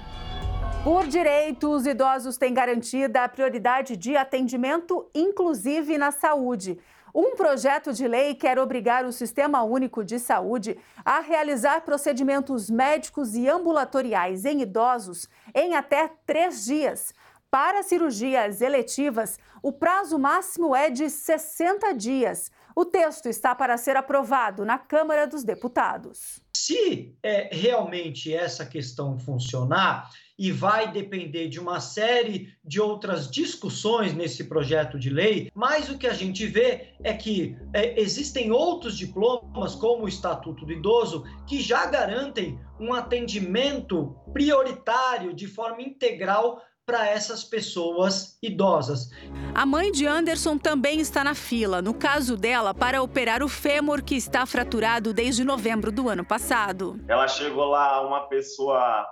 Por 0.84 1.05
direito, 1.07 1.69
os 1.69 1.86
idosos 1.86 2.38
têm 2.38 2.53
garantida 2.53 3.24
a 3.24 3.29
prioridade 3.29 3.98
de 3.98 4.15
atendimento, 4.15 5.10
inclusive 5.13 5.98
na 5.98 6.12
saúde. 6.12 6.79
Um 7.13 7.36
projeto 7.36 7.91
de 7.91 8.07
lei 8.07 8.36
quer 8.36 8.60
obrigar 8.60 9.03
o 9.05 9.12
Sistema 9.12 9.63
Único 9.63 10.03
de 10.03 10.19
Saúde 10.19 10.77
a 11.03 11.19
realizar 11.19 11.81
procedimentos 11.81 12.69
médicos 12.69 13.34
e 13.36 13.50
ambulatoriais 13.50 14.46
em 14.46 14.62
idosos 14.62 15.27
em 15.53 15.75
até 15.75 16.12
três 16.25 16.63
dias. 16.63 17.13
para 17.50 17.81
cirurgias 17.81 18.62
eletivas, 18.62 19.39
o 19.63 19.72
prazo 19.72 20.19
máximo 20.19 20.75
é 20.75 20.89
de 20.89 21.10
60 21.10 21.93
dias. 21.93 22.51
O 22.77 22.86
texto 22.86 23.27
está 23.27 23.55
para 23.55 23.75
ser 23.75 23.98
aprovado 23.98 24.63
na 24.63 24.77
Câmara 24.77 25.25
dos 25.25 25.43
Deputados. 25.43 26.39
Se 26.55 27.17
é, 27.24 27.50
realmente 27.51 28.31
essa 28.31 28.67
questão 28.67 29.17
funcionar, 29.17 30.12
e 30.38 30.51
vai 30.51 30.91
depender 30.91 31.48
de 31.48 31.60
uma 31.60 31.79
série 31.79 32.53
de 32.63 32.79
outras 32.79 33.31
discussões 33.31 34.13
nesse 34.13 34.43
projeto 34.43 35.00
de 35.00 35.10
lei, 35.10 35.50
mas 35.55 35.89
o 35.89 35.98
que 35.98 36.05
a 36.05 36.13
gente 36.13 36.46
vê 36.46 36.93
é 37.03 37.13
que 37.13 37.57
é, 37.74 38.00
existem 38.00 38.51
outros 38.51 38.96
diplomas, 38.96 39.74
como 39.74 40.03
o 40.03 40.07
Estatuto 40.07 40.63
do 40.63 40.72
Idoso, 40.72 41.24
que 41.48 41.60
já 41.60 41.88
garantem 41.88 42.60
um 42.79 42.93
atendimento 42.93 44.15
prioritário 44.31 45.34
de 45.34 45.48
forma 45.48 45.81
integral 45.81 46.62
para 46.88 47.06
essas 47.06 47.44
pessoas 47.44 48.38
idosas. 48.41 49.10
A 49.53 49.65
mãe 49.65 49.91
de 49.91 50.08
Anderson 50.08 50.58
também 50.58 51.01
está 51.01 51.22
na 51.22 51.36
fila, 51.36 51.82
no 51.82 51.94
caso 51.94 52.38
dela, 52.38 52.74
para 52.74 53.03
operar 53.03 53.44
o 53.44 53.50
fêmur 53.50 54.01
que 54.01 54.15
está 54.15 54.46
fraturado 54.46 55.13
desde 55.13 55.44
novembro 55.44 55.91
do 55.91 56.08
ano 56.08 56.24
passado. 56.24 56.98
Ela 57.06 57.27
chegou 57.27 57.65
lá, 57.65 58.00
uma 58.08 58.29
pessoa 58.29 59.06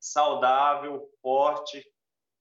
saudável, 0.00 1.06
forte. 1.20 1.84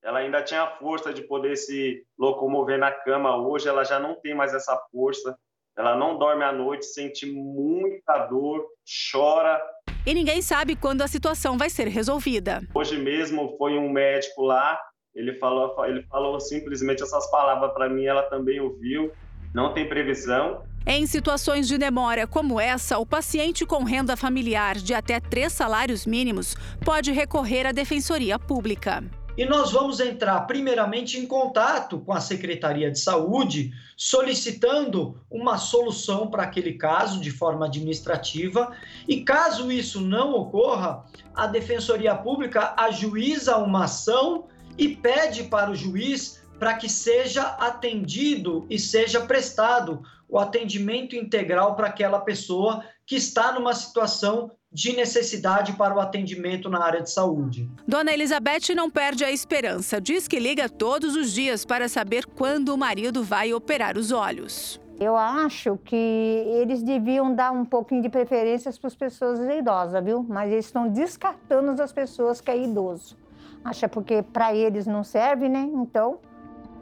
Ela 0.01 0.19
ainda 0.19 0.41
tinha 0.41 0.65
força 0.77 1.13
de 1.13 1.23
poder 1.23 1.57
se 1.57 2.01
locomover 2.17 2.79
na 2.79 2.91
cama. 2.91 3.35
Hoje 3.35 3.67
ela 3.67 3.83
já 3.83 3.99
não 3.99 4.15
tem 4.15 4.33
mais 4.33 4.53
essa 4.53 4.77
força. 4.93 5.37
Ela 5.77 5.93
não 5.97 6.17
dorme 6.17 6.45
à 6.45 6.53
noite, 6.53 6.85
sente 6.85 7.25
muita 7.25 8.27
dor, 8.27 8.65
chora. 9.11 9.61
E 10.05 10.13
ninguém 10.13 10.41
sabe 10.41 10.75
quando 10.75 11.01
a 11.01 11.07
situação 11.07 11.57
vai 11.57 11.69
ser 11.69 11.87
resolvida. 11.87 12.61
Hoje 12.73 12.97
mesmo 12.97 13.55
foi 13.57 13.77
um 13.77 13.89
médico 13.89 14.41
lá, 14.41 14.77
ele 15.15 15.33
falou, 15.35 15.73
ele 15.85 16.03
falou 16.03 16.39
simplesmente 16.39 17.01
essas 17.01 17.29
palavras 17.31 17.71
para 17.73 17.87
mim, 17.89 18.05
ela 18.05 18.23
também 18.23 18.59
ouviu. 18.59 19.11
Não 19.53 19.73
tem 19.73 19.87
previsão. 19.87 20.63
Em 20.85 21.05
situações 21.05 21.67
de 21.67 21.77
demora 21.77 22.27
como 22.27 22.59
essa, 22.59 22.97
o 22.97 23.05
paciente 23.05 23.65
com 23.65 23.83
renda 23.83 24.17
familiar 24.17 24.75
de 24.75 24.93
até 24.93 25.19
três 25.21 25.53
salários 25.53 26.05
mínimos 26.05 26.55
pode 26.83 27.11
recorrer 27.11 27.65
à 27.65 27.71
Defensoria 27.71 28.37
Pública. 28.37 29.01
E 29.35 29.45
nós 29.45 29.71
vamos 29.71 29.99
entrar, 29.99 30.41
primeiramente, 30.41 31.17
em 31.17 31.25
contato 31.25 31.99
com 31.99 32.13
a 32.13 32.21
Secretaria 32.21 32.91
de 32.91 32.99
Saúde, 32.99 33.71
solicitando 33.97 35.19
uma 35.29 35.57
solução 35.57 36.27
para 36.27 36.43
aquele 36.43 36.73
caso 36.73 37.19
de 37.19 37.31
forma 37.31 37.65
administrativa. 37.65 38.71
E 39.07 39.23
caso 39.23 39.71
isso 39.71 39.99
não 40.01 40.35
ocorra, 40.35 41.03
a 41.33 41.47
Defensoria 41.47 42.13
Pública 42.15 42.75
ajuiza 42.77 43.57
uma 43.57 43.85
ação 43.85 44.45
e 44.77 44.89
pede 44.89 45.45
para 45.45 45.71
o 45.71 45.75
juiz 45.75 46.43
para 46.59 46.75
que 46.75 46.87
seja 46.87 47.41
atendido 47.41 48.67
e 48.69 48.77
seja 48.77 49.21
prestado 49.21 50.03
o 50.29 50.37
atendimento 50.37 51.15
integral 51.15 51.75
para 51.75 51.87
aquela 51.87 52.19
pessoa 52.19 52.85
que 53.05 53.15
está 53.15 53.51
numa 53.51 53.73
situação 53.73 54.51
de 54.73 54.95
necessidade 54.95 55.73
para 55.73 55.95
o 55.95 55.99
atendimento 55.99 56.69
na 56.69 56.83
área 56.83 57.01
de 57.01 57.11
saúde. 57.11 57.69
Dona 57.87 58.11
Elizabeth 58.11 58.73
não 58.75 58.89
perde 58.89 59.23
a 59.23 59.31
esperança. 59.31 60.01
Diz 60.01 60.27
que 60.27 60.39
liga 60.39 60.67
todos 60.67 61.15
os 61.15 61.31
dias 61.31 61.63
para 61.63 61.87
saber 61.87 62.25
quando 62.25 62.69
o 62.69 62.77
marido 62.77 63.23
vai 63.23 63.53
operar 63.53 63.97
os 63.97 64.11
olhos. 64.11 64.81
Eu 64.99 65.15
acho 65.15 65.77
que 65.83 65.95
eles 65.95 66.81
deviam 66.81 67.33
dar 67.33 67.51
um 67.51 67.65
pouquinho 67.65 68.01
de 68.01 68.09
preferências 68.09 68.77
para 68.77 68.87
as 68.87 68.95
pessoas 68.95 69.39
idosas, 69.39 70.03
viu? 70.03 70.25
Mas 70.27 70.51
eles 70.51 70.65
estão 70.65 70.87
descartando 70.87 71.81
as 71.81 71.91
pessoas 71.91 72.39
que 72.39 72.49
é 72.49 72.57
idoso. 72.57 73.17
Acha 73.63 73.87
porque 73.87 74.21
para 74.21 74.55
eles 74.55 74.85
não 74.87 75.03
serve, 75.03 75.49
né? 75.49 75.69
Então, 75.73 76.19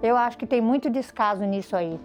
eu 0.04 0.18
acho 0.18 0.38
que 0.38 0.46
tem 0.46 0.62
muito 0.62 0.90
descaso 0.90 1.44
nisso 1.46 1.76
aí. 1.76 2.00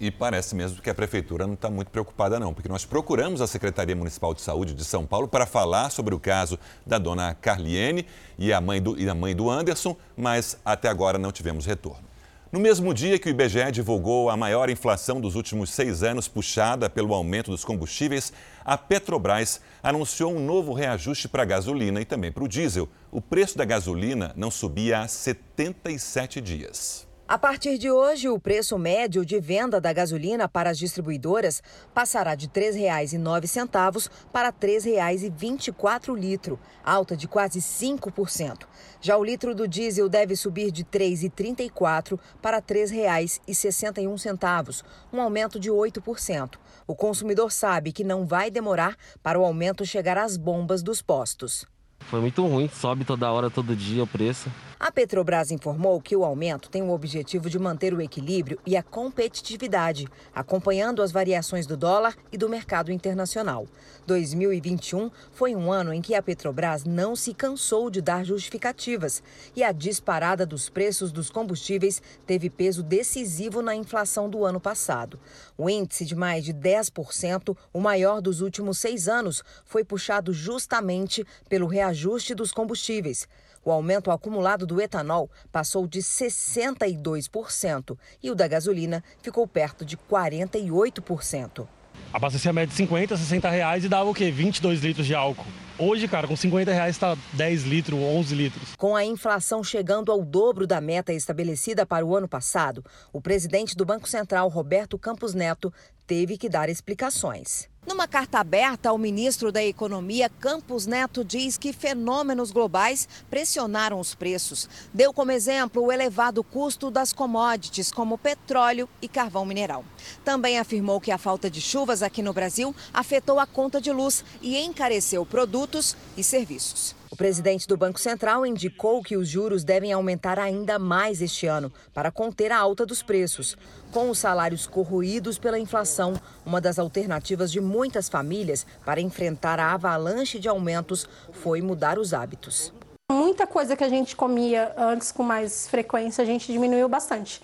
E 0.00 0.10
parece 0.10 0.54
mesmo 0.54 0.82
que 0.82 0.90
a 0.90 0.94
prefeitura 0.94 1.46
não 1.46 1.54
está 1.54 1.70
muito 1.70 1.90
preocupada, 1.90 2.40
não, 2.40 2.52
porque 2.52 2.68
nós 2.68 2.84
procuramos 2.84 3.40
a 3.40 3.46
Secretaria 3.46 3.94
Municipal 3.94 4.34
de 4.34 4.40
Saúde 4.40 4.74
de 4.74 4.84
São 4.84 5.06
Paulo 5.06 5.28
para 5.28 5.46
falar 5.46 5.90
sobre 5.90 6.14
o 6.14 6.20
caso 6.20 6.58
da 6.84 6.98
dona 6.98 7.34
Carliene 7.34 8.06
e 8.36 8.52
a 8.52 8.60
mãe 8.60 8.82
do, 8.82 8.98
e 8.98 9.08
a 9.08 9.14
mãe 9.14 9.36
do 9.36 9.48
Anderson, 9.48 9.96
mas 10.16 10.58
até 10.64 10.88
agora 10.88 11.16
não 11.16 11.30
tivemos 11.30 11.64
retorno. 11.64 12.14
No 12.54 12.60
mesmo 12.60 12.94
dia 12.94 13.18
que 13.18 13.28
o 13.28 13.30
IBGE 13.30 13.72
divulgou 13.72 14.30
a 14.30 14.36
maior 14.36 14.70
inflação 14.70 15.20
dos 15.20 15.34
últimos 15.34 15.70
seis 15.70 16.04
anos, 16.04 16.28
puxada 16.28 16.88
pelo 16.88 17.12
aumento 17.12 17.50
dos 17.50 17.64
combustíveis, 17.64 18.32
a 18.64 18.78
Petrobras 18.78 19.60
anunciou 19.82 20.32
um 20.32 20.38
novo 20.38 20.72
reajuste 20.72 21.28
para 21.28 21.42
a 21.42 21.46
gasolina 21.46 22.00
e 22.00 22.04
também 22.04 22.30
para 22.30 22.44
o 22.44 22.48
diesel. 22.48 22.88
O 23.10 23.20
preço 23.20 23.58
da 23.58 23.64
gasolina 23.64 24.32
não 24.36 24.52
subia 24.52 25.00
há 25.00 25.08
77 25.08 26.40
dias. 26.40 27.08
A 27.26 27.38
partir 27.38 27.78
de 27.78 27.90
hoje, 27.90 28.28
o 28.28 28.38
preço 28.38 28.76
médio 28.76 29.24
de 29.24 29.40
venda 29.40 29.80
da 29.80 29.94
gasolina 29.94 30.46
para 30.46 30.68
as 30.68 30.76
distribuidoras 30.76 31.62
passará 31.94 32.34
de 32.34 32.44
R$ 32.48 32.52
3,09 32.52 34.10
para 34.30 34.48
R$ 34.48 34.54
3,24 34.60 36.14
litro, 36.14 36.60
alta 36.84 37.16
de 37.16 37.26
quase 37.26 37.60
5%. 37.60 38.66
Já 39.00 39.16
o 39.16 39.24
litro 39.24 39.54
do 39.54 39.66
diesel 39.66 40.06
deve 40.06 40.36
subir 40.36 40.70
de 40.70 40.82
R$ 40.82 40.98
3,34 40.98 42.20
para 42.42 42.58
R$ 42.58 42.62
3,61, 42.62 44.84
um 45.10 45.18
aumento 45.18 45.58
de 45.58 45.70
8%. 45.70 46.58
O 46.86 46.94
consumidor 46.94 47.50
sabe 47.50 47.90
que 47.90 48.04
não 48.04 48.26
vai 48.26 48.50
demorar 48.50 48.98
para 49.22 49.40
o 49.40 49.44
aumento 49.46 49.86
chegar 49.86 50.18
às 50.18 50.36
bombas 50.36 50.82
dos 50.82 51.00
postos. 51.00 51.64
Foi 52.10 52.20
muito 52.20 52.46
ruim, 52.46 52.68
sobe 52.68 53.04
toda 53.04 53.30
hora, 53.32 53.50
todo 53.50 53.74
dia 53.74 54.02
o 54.02 54.06
preço. 54.06 54.50
A 54.78 54.92
Petrobras 54.92 55.50
informou 55.50 55.98
que 56.00 56.14
o 56.14 56.24
aumento 56.24 56.68
tem 56.68 56.82
o 56.82 56.90
objetivo 56.90 57.48
de 57.48 57.58
manter 57.58 57.94
o 57.94 58.02
equilíbrio 58.02 58.58
e 58.66 58.76
a 58.76 58.82
competitividade, 58.82 60.06
acompanhando 60.34 61.00
as 61.00 61.10
variações 61.10 61.66
do 61.66 61.74
dólar 61.74 62.14
e 62.30 62.36
do 62.36 62.50
mercado 62.50 62.92
internacional. 62.92 63.66
2021 64.06 65.10
foi 65.32 65.54
um 65.54 65.72
ano 65.72 65.92
em 65.94 66.02
que 66.02 66.14
a 66.14 66.22
Petrobras 66.22 66.84
não 66.84 67.16
se 67.16 67.32
cansou 67.32 67.88
de 67.88 68.02
dar 68.02 68.24
justificativas 68.24 69.22
e 69.56 69.64
a 69.64 69.72
disparada 69.72 70.44
dos 70.44 70.68
preços 70.68 71.10
dos 71.10 71.30
combustíveis 71.30 72.02
teve 72.26 72.50
peso 72.50 72.82
decisivo 72.82 73.62
na 73.62 73.74
inflação 73.74 74.28
do 74.28 74.44
ano 74.44 74.60
passado. 74.60 75.18
O 75.56 75.70
índice 75.70 76.04
de 76.04 76.14
mais 76.14 76.44
de 76.44 76.52
10%, 76.52 77.56
o 77.72 77.80
maior 77.80 78.20
dos 78.20 78.42
últimos 78.42 78.76
seis 78.78 79.08
anos, 79.08 79.42
foi 79.64 79.82
puxado 79.82 80.32
justamente 80.32 81.26
pelo 81.48 81.66
reajuste 81.66 81.93
dos 82.34 82.52
combustíveis. 82.52 83.28
O 83.64 83.70
aumento 83.70 84.10
acumulado 84.10 84.66
do 84.66 84.80
etanol 84.80 85.30
passou 85.50 85.86
de 85.86 86.00
62% 86.00 87.96
e 88.22 88.30
o 88.30 88.34
da 88.34 88.46
gasolina 88.46 89.02
ficou 89.22 89.46
perto 89.46 89.84
de 89.84 89.96
48%. 89.96 91.66
Abastecia 92.12 92.50
a 92.50 92.54
média 92.54 92.68
de 92.68 92.74
50, 92.74 93.16
60 93.16 93.50
reais 93.50 93.84
e 93.84 93.88
dava 93.88 94.08
o 94.08 94.14
quê? 94.14 94.30
22 94.30 94.80
litros 94.80 95.06
de 95.06 95.14
álcool. 95.14 95.46
Hoje, 95.76 96.06
cara, 96.06 96.28
com 96.28 96.36
50 96.36 96.72
reais 96.72 96.94
está 96.94 97.16
10 97.32 97.64
litros, 97.64 97.98
11 97.98 98.34
litros. 98.36 98.76
Com 98.76 98.94
a 98.94 99.04
inflação 99.04 99.64
chegando 99.64 100.12
ao 100.12 100.24
dobro 100.24 100.64
da 100.64 100.80
meta 100.80 101.12
estabelecida 101.12 101.84
para 101.84 102.06
o 102.06 102.14
ano 102.14 102.28
passado, 102.28 102.84
o 103.12 103.20
presidente 103.20 103.74
do 103.74 103.84
Banco 103.84 104.08
Central, 104.08 104.48
Roberto 104.48 104.96
Campos 104.96 105.34
Neto, 105.34 105.72
teve 106.06 106.38
que 106.38 106.48
dar 106.48 106.68
explicações. 106.68 107.68
Numa 107.86 108.08
carta 108.08 108.38
aberta 108.38 108.88
ao 108.88 108.96
ministro 108.96 109.52
da 109.52 109.62
Economia, 109.62 110.30
Campos 110.40 110.86
Neto 110.86 111.22
diz 111.22 111.58
que 111.58 111.70
fenômenos 111.70 112.50
globais 112.50 113.06
pressionaram 113.28 114.00
os 114.00 114.14
preços. 114.14 114.68
Deu 114.92 115.12
como 115.12 115.30
exemplo 115.30 115.82
o 115.82 115.92
elevado 115.92 116.42
custo 116.42 116.90
das 116.90 117.12
commodities, 117.12 117.92
como 117.92 118.16
petróleo 118.16 118.88
e 119.02 119.08
carvão 119.08 119.44
mineral. 119.44 119.84
Também 120.24 120.58
afirmou 120.58 120.98
que 120.98 121.10
a 121.10 121.18
falta 121.18 121.50
de 121.50 121.60
chuvas 121.60 122.02
aqui 122.02 122.22
no 122.22 122.32
Brasil 122.32 122.74
afetou 122.92 123.38
a 123.38 123.46
conta 123.46 123.82
de 123.82 123.92
luz 123.92 124.24
e 124.40 124.56
encareceu 124.56 125.26
produtos 125.26 125.94
e 126.16 126.24
serviços. 126.24 127.03
O 127.14 127.16
presidente 127.16 127.68
do 127.68 127.76
Banco 127.76 128.00
Central 128.00 128.44
indicou 128.44 129.00
que 129.00 129.16
os 129.16 129.28
juros 129.28 129.62
devem 129.62 129.92
aumentar 129.92 130.36
ainda 130.36 130.80
mais 130.80 131.22
este 131.22 131.46
ano 131.46 131.72
para 131.92 132.10
conter 132.10 132.50
a 132.50 132.58
alta 132.58 132.84
dos 132.84 133.04
preços. 133.04 133.56
Com 133.92 134.10
os 134.10 134.18
salários 134.18 134.66
corroídos 134.66 135.38
pela 135.38 135.56
inflação, 135.56 136.14
uma 136.44 136.60
das 136.60 136.76
alternativas 136.76 137.52
de 137.52 137.60
muitas 137.60 138.08
famílias 138.08 138.66
para 138.84 139.00
enfrentar 139.00 139.60
a 139.60 139.74
avalanche 139.74 140.40
de 140.40 140.48
aumentos 140.48 141.08
foi 141.30 141.62
mudar 141.62 142.00
os 142.00 142.12
hábitos. 142.12 142.72
Muita 143.12 143.46
coisa 143.46 143.76
que 143.76 143.84
a 143.84 143.88
gente 143.88 144.16
comia 144.16 144.74
antes 144.76 145.12
com 145.12 145.22
mais 145.22 145.68
frequência, 145.68 146.20
a 146.20 146.26
gente 146.26 146.50
diminuiu 146.50 146.88
bastante. 146.88 147.40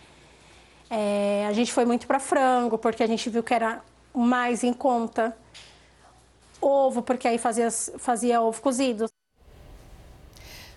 É, 0.91 1.47
a 1.49 1.53
gente 1.53 1.73
foi 1.73 1.85
muito 1.85 2.09
para 2.09 2.19
frango, 2.19 2.77
porque 2.77 3.05
a 3.05 3.07
gente 3.07 3.31
viu 3.31 3.45
que 3.45 3.55
era 3.55 3.81
mais 4.13 4.65
em 4.65 4.73
conta. 4.73 5.33
Ovo, 6.61 7.03
porque 7.03 7.29
aí 7.29 7.39
fazia, 7.39 7.71
fazia 7.71 8.43
ovo 8.43 8.61
cozido. 8.61 9.09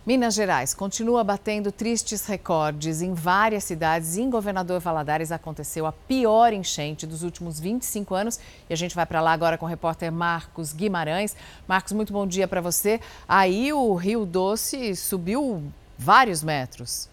Minas 0.05 0.33
Gerais 0.33 0.73
continua 0.73 1.23
batendo 1.23 1.71
tristes 1.71 2.25
recordes 2.25 3.01
em 3.01 3.13
várias 3.13 3.63
cidades. 3.63 4.17
Em 4.17 4.29
Governador 4.29 4.81
Valadares 4.81 5.31
aconteceu 5.31 5.85
a 5.85 5.93
pior 5.93 6.51
enchente 6.51 7.07
dos 7.07 7.23
últimos 7.23 7.57
25 7.57 8.13
anos. 8.13 8.37
E 8.69 8.73
a 8.73 8.75
gente 8.75 8.95
vai 8.95 9.05
para 9.05 9.21
lá 9.21 9.31
agora 9.31 9.57
com 9.57 9.65
o 9.65 9.69
repórter 9.69 10.11
Marcos 10.11 10.73
Guimarães. 10.73 11.37
Marcos, 11.65 11.93
muito 11.93 12.11
bom 12.11 12.27
dia 12.27 12.49
para 12.49 12.59
você. 12.59 12.99
Aí 13.25 13.71
o 13.71 13.95
Rio 13.95 14.25
Doce 14.25 14.93
subiu 14.93 15.63
vários 15.97 16.43
metros. 16.43 17.07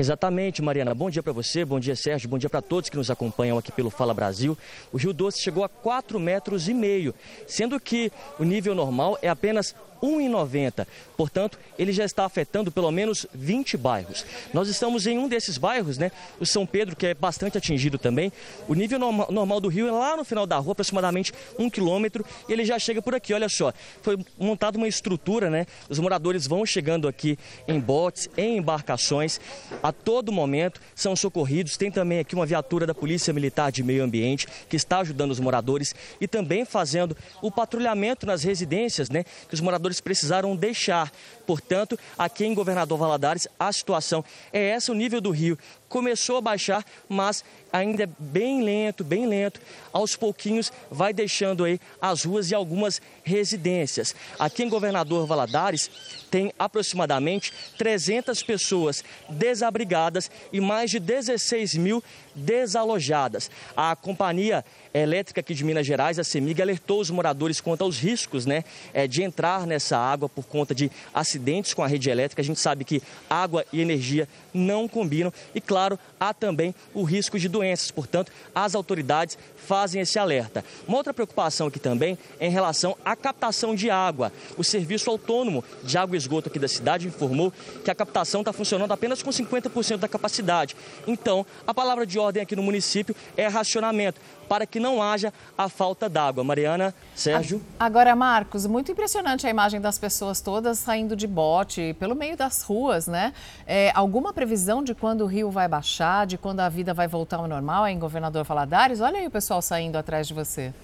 Exatamente, 0.00 0.62
Mariana. 0.62 0.94
Bom 0.94 1.10
dia 1.10 1.22
para 1.22 1.30
você, 1.30 1.62
bom 1.62 1.78
dia, 1.78 1.94
Sérgio, 1.94 2.26
bom 2.26 2.38
dia 2.38 2.48
para 2.48 2.62
todos 2.62 2.88
que 2.88 2.96
nos 2.96 3.10
acompanham 3.10 3.58
aqui 3.58 3.70
pelo 3.70 3.90
Fala 3.90 4.14
Brasil. 4.14 4.56
O 4.90 4.96
Rio 4.96 5.12
Doce 5.12 5.42
chegou 5.42 5.62
a 5.62 5.68
4 5.68 6.18
metros 6.18 6.70
e 6.70 6.72
meio, 6.72 7.14
sendo 7.46 7.78
que 7.78 8.10
o 8.38 8.42
nível 8.44 8.74
normal 8.74 9.18
é 9.20 9.28
apenas 9.28 9.76
1,90. 10.02 10.86
Portanto, 11.16 11.58
ele 11.78 11.92
já 11.92 12.04
está 12.04 12.24
afetando 12.24 12.70
pelo 12.70 12.90
menos 12.90 13.26
20 13.34 13.76
bairros. 13.76 14.24
Nós 14.52 14.68
estamos 14.68 15.06
em 15.06 15.18
um 15.18 15.28
desses 15.28 15.58
bairros, 15.58 15.98
né? 15.98 16.10
O 16.38 16.46
São 16.46 16.66
Pedro, 16.66 16.96
que 16.96 17.06
é 17.06 17.14
bastante 17.14 17.58
atingido 17.58 17.98
também. 17.98 18.32
O 18.68 18.74
nível 18.74 18.98
normal 18.98 19.60
do 19.60 19.68
rio 19.68 19.88
é 19.88 19.92
lá 19.92 20.16
no 20.16 20.24
final 20.24 20.46
da 20.46 20.58
rua, 20.58 20.72
aproximadamente 20.72 21.32
um 21.58 21.68
quilômetro, 21.68 22.24
e 22.48 22.52
ele 22.52 22.64
já 22.64 22.78
chega 22.78 23.02
por 23.02 23.14
aqui. 23.14 23.34
Olha 23.34 23.48
só, 23.48 23.72
foi 24.02 24.18
montada 24.38 24.78
uma 24.78 24.88
estrutura, 24.88 25.50
né? 25.50 25.66
Os 25.88 25.98
moradores 25.98 26.46
vão 26.46 26.64
chegando 26.64 27.06
aqui 27.08 27.38
em 27.66 27.78
botes, 27.78 28.28
em 28.36 28.58
embarcações, 28.58 29.40
a 29.82 29.92
todo 29.92 30.32
momento 30.32 30.80
são 30.94 31.14
socorridos. 31.16 31.76
Tem 31.76 31.90
também 31.90 32.18
aqui 32.18 32.34
uma 32.34 32.46
viatura 32.46 32.86
da 32.86 32.94
Polícia 32.94 33.32
Militar 33.32 33.72
de 33.72 33.82
Meio 33.82 34.04
Ambiente 34.04 34.46
que 34.68 34.76
está 34.76 35.00
ajudando 35.00 35.30
os 35.30 35.40
moradores 35.40 35.94
e 36.20 36.28
também 36.28 36.64
fazendo 36.64 37.16
o 37.42 37.50
patrulhamento 37.50 38.26
nas 38.26 38.42
residências, 38.42 39.10
né? 39.10 39.24
Que 39.48 39.54
os 39.54 39.60
moradores 39.60 39.89
precisaram 39.98 40.54
deixar. 40.54 41.10
Portanto, 41.46 41.98
aqui 42.18 42.44
em 42.44 42.54
Governador 42.54 42.98
Valadares, 42.98 43.48
a 43.58 43.72
situação 43.72 44.22
é 44.52 44.68
essa: 44.68 44.92
o 44.92 44.94
nível 44.94 45.22
do 45.22 45.30
rio 45.30 45.58
começou 45.90 46.36
a 46.36 46.40
baixar, 46.40 46.84
mas 47.08 47.44
ainda 47.72 48.04
é 48.04 48.08
bem 48.18 48.62
lento, 48.62 49.04
bem 49.04 49.26
lento. 49.26 49.60
Aos 49.92 50.14
pouquinhos 50.14 50.72
vai 50.88 51.12
deixando 51.12 51.64
aí 51.64 51.80
as 52.00 52.24
ruas 52.24 52.50
e 52.50 52.54
algumas 52.54 53.02
residências. 53.24 54.14
Aqui 54.38 54.62
em 54.62 54.68
Governador 54.68 55.26
Valadares 55.26 55.90
tem 56.30 56.52
aproximadamente 56.56 57.52
300 57.76 58.42
pessoas 58.44 59.04
desabrigadas 59.28 60.30
e 60.52 60.60
mais 60.60 60.90
de 60.90 61.00
16 61.00 61.74
mil 61.74 62.02
desalojadas. 62.34 63.50
A 63.76 63.94
companhia 63.96 64.64
elétrica 64.94 65.40
aqui 65.40 65.54
de 65.54 65.64
Minas 65.64 65.86
Gerais, 65.86 66.18
a 66.18 66.24
CEMIG, 66.24 66.62
alertou 66.62 67.00
os 67.00 67.10
moradores 67.10 67.60
quanto 67.60 67.82
aos 67.82 67.98
riscos 67.98 68.46
né, 68.46 68.64
é, 68.92 69.06
de 69.06 69.22
entrar 69.22 69.66
nessa 69.66 69.98
água 69.98 70.28
por 70.28 70.44
conta 70.44 70.74
de 70.74 70.90
acidentes 71.12 71.74
com 71.74 71.82
a 71.82 71.86
rede 71.88 72.10
elétrica. 72.10 72.42
A 72.42 72.44
gente 72.44 72.60
sabe 72.60 72.84
que 72.84 73.02
água 73.28 73.64
e 73.72 73.80
energia 73.80 74.28
não 74.54 74.88
combinam 74.88 75.32
e, 75.54 75.60
claro, 75.60 75.79
há 76.18 76.34
também 76.34 76.74
o 76.92 77.02
risco 77.02 77.38
de 77.38 77.48
doenças. 77.48 77.90
Portanto, 77.90 78.32
as 78.54 78.74
autoridades 78.74 79.38
fazem 79.56 80.02
esse 80.02 80.18
alerta. 80.18 80.64
Uma 80.86 80.96
outra 80.96 81.14
preocupação 81.14 81.68
aqui 81.68 81.78
também 81.78 82.18
é 82.38 82.46
em 82.46 82.50
relação 82.50 82.96
à 83.04 83.14
captação 83.14 83.74
de 83.74 83.88
água. 83.90 84.32
O 84.56 84.64
Serviço 84.64 85.08
Autônomo 85.10 85.64
de 85.82 85.96
Água 85.96 86.16
e 86.16 86.18
Esgoto 86.18 86.48
aqui 86.48 86.58
da 86.58 86.68
cidade 86.68 87.06
informou 87.06 87.52
que 87.84 87.90
a 87.90 87.94
captação 87.94 88.40
está 88.40 88.52
funcionando 88.52 88.92
apenas 88.92 89.22
com 89.22 89.30
50% 89.30 89.98
da 89.98 90.08
capacidade. 90.08 90.76
Então, 91.06 91.46
a 91.66 91.72
palavra 91.72 92.04
de 92.04 92.18
ordem 92.18 92.42
aqui 92.42 92.56
no 92.56 92.62
município 92.62 93.14
é 93.36 93.46
racionamento 93.46 94.20
para 94.50 94.66
que 94.66 94.80
não 94.80 95.00
haja 95.00 95.32
a 95.56 95.68
falta 95.68 96.08
d'água. 96.08 96.42
Mariana, 96.42 96.92
Sérgio. 97.14 97.62
Agora, 97.78 98.16
Marcos, 98.16 98.66
muito 98.66 98.90
impressionante 98.90 99.46
a 99.46 99.50
imagem 99.50 99.80
das 99.80 99.96
pessoas 99.96 100.40
todas 100.40 100.76
saindo 100.80 101.14
de 101.14 101.28
bote 101.28 101.94
pelo 102.00 102.16
meio 102.16 102.36
das 102.36 102.62
ruas, 102.62 103.06
né? 103.06 103.32
É, 103.64 103.92
alguma 103.94 104.32
previsão 104.32 104.82
de 104.82 104.92
quando 104.92 105.20
o 105.20 105.26
rio 105.26 105.52
vai 105.52 105.68
baixar, 105.68 106.26
de 106.26 106.36
quando 106.36 106.58
a 106.58 106.68
vida 106.68 106.92
vai 106.92 107.06
voltar 107.06 107.36
ao 107.36 107.46
normal 107.46 107.86
em 107.86 107.96
Governador 107.96 108.42
Valadares? 108.42 109.00
Olha 109.00 109.20
aí 109.20 109.26
o 109.28 109.30
pessoal 109.30 109.62
saindo 109.62 109.94
atrás 109.94 110.26
de 110.26 110.34
você. 110.34 110.74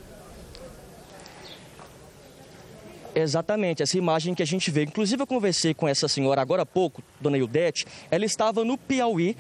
Exatamente, 3.19 3.83
essa 3.83 3.97
imagem 3.97 4.35
que 4.35 4.43
a 4.43 4.47
gente 4.47 4.71
vê. 4.71 4.83
Inclusive, 4.83 5.23
eu 5.23 5.27
conversei 5.27 5.73
com 5.73 5.89
essa 5.89 6.07
senhora 6.07 6.43
agora 6.43 6.63
há 6.63 6.67
pouco, 6.67 7.03
dona 7.19 7.39
Ildete. 7.39 7.87
Ela 8.11 8.27
estava 8.27 8.63
no 8.63 8.77
Piauí 8.77 9.35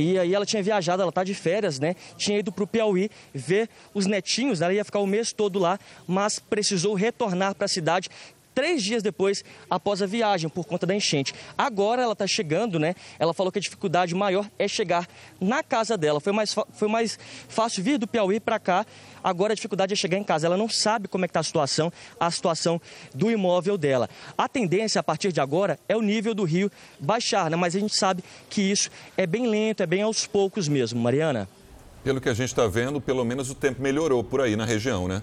e 0.00 0.18
aí 0.18 0.34
ela 0.34 0.46
tinha 0.46 0.62
viajado, 0.62 1.02
ela 1.02 1.10
está 1.10 1.22
de 1.22 1.34
férias, 1.34 1.78
né? 1.78 1.94
Tinha 2.16 2.38
ido 2.38 2.50
para 2.50 2.64
o 2.64 2.66
Piauí 2.66 3.10
ver 3.34 3.68
os 3.92 4.06
netinhos, 4.06 4.60
ela 4.60 4.72
ia 4.72 4.84
ficar 4.84 5.00
o 5.00 5.06
mês 5.06 5.32
todo 5.32 5.58
lá, 5.58 5.78
mas 6.06 6.38
precisou 6.38 6.94
retornar 6.94 7.54
para 7.54 7.66
a 7.66 7.68
cidade 7.68 8.08
três 8.54 8.82
dias 8.82 9.02
depois, 9.02 9.44
após 9.68 10.02
a 10.02 10.06
viagem, 10.06 10.48
por 10.48 10.64
conta 10.64 10.86
da 10.86 10.94
enchente. 10.94 11.34
Agora 11.56 12.02
ela 12.02 12.12
está 12.12 12.26
chegando, 12.26 12.78
né? 12.78 12.94
Ela 13.18 13.32
falou 13.32 13.50
que 13.52 13.58
a 13.58 13.62
dificuldade 13.62 14.14
maior 14.14 14.48
é 14.58 14.66
chegar 14.68 15.08
na 15.40 15.62
casa 15.62 15.96
dela. 15.96 16.20
Foi 16.20 16.32
mais, 16.32 16.54
foi 16.72 16.88
mais 16.88 17.18
fácil 17.48 17.82
vir 17.82 17.98
do 17.98 18.06
Piauí 18.06 18.40
para 18.40 18.58
cá. 18.58 18.86
Agora 19.22 19.52
a 19.52 19.56
dificuldade 19.56 19.92
é 19.92 19.96
chegar 19.96 20.18
em 20.18 20.24
casa. 20.24 20.46
Ela 20.46 20.56
não 20.56 20.68
sabe 20.68 21.08
como 21.08 21.24
é 21.24 21.28
que 21.28 21.30
está 21.30 21.40
a 21.40 21.44
situação, 21.44 21.92
a 22.18 22.30
situação 22.30 22.80
do 23.14 23.30
imóvel 23.30 23.76
dela. 23.76 24.08
A 24.36 24.48
tendência 24.48 25.00
a 25.00 25.02
partir 25.02 25.32
de 25.32 25.40
agora 25.40 25.78
é 25.88 25.96
o 25.96 26.02
nível 26.02 26.34
do 26.34 26.44
rio 26.44 26.70
baixar, 26.98 27.50
né? 27.50 27.56
Mas 27.56 27.76
a 27.76 27.80
gente 27.80 27.94
sabe 27.94 28.22
que 28.48 28.62
isso 28.62 28.90
é 29.16 29.26
bem 29.26 29.46
lento, 29.46 29.82
é 29.82 29.86
bem 29.86 30.02
aos 30.02 30.26
poucos 30.26 30.68
mesmo. 30.68 31.00
Mariana? 31.00 31.48
Pelo 32.02 32.20
que 32.20 32.28
a 32.30 32.34
gente 32.34 32.48
está 32.48 32.66
vendo, 32.66 33.00
pelo 33.00 33.24
menos 33.24 33.50
o 33.50 33.54
tempo 33.54 33.82
melhorou 33.82 34.24
por 34.24 34.40
aí 34.40 34.56
na 34.56 34.64
região, 34.64 35.06
né? 35.06 35.22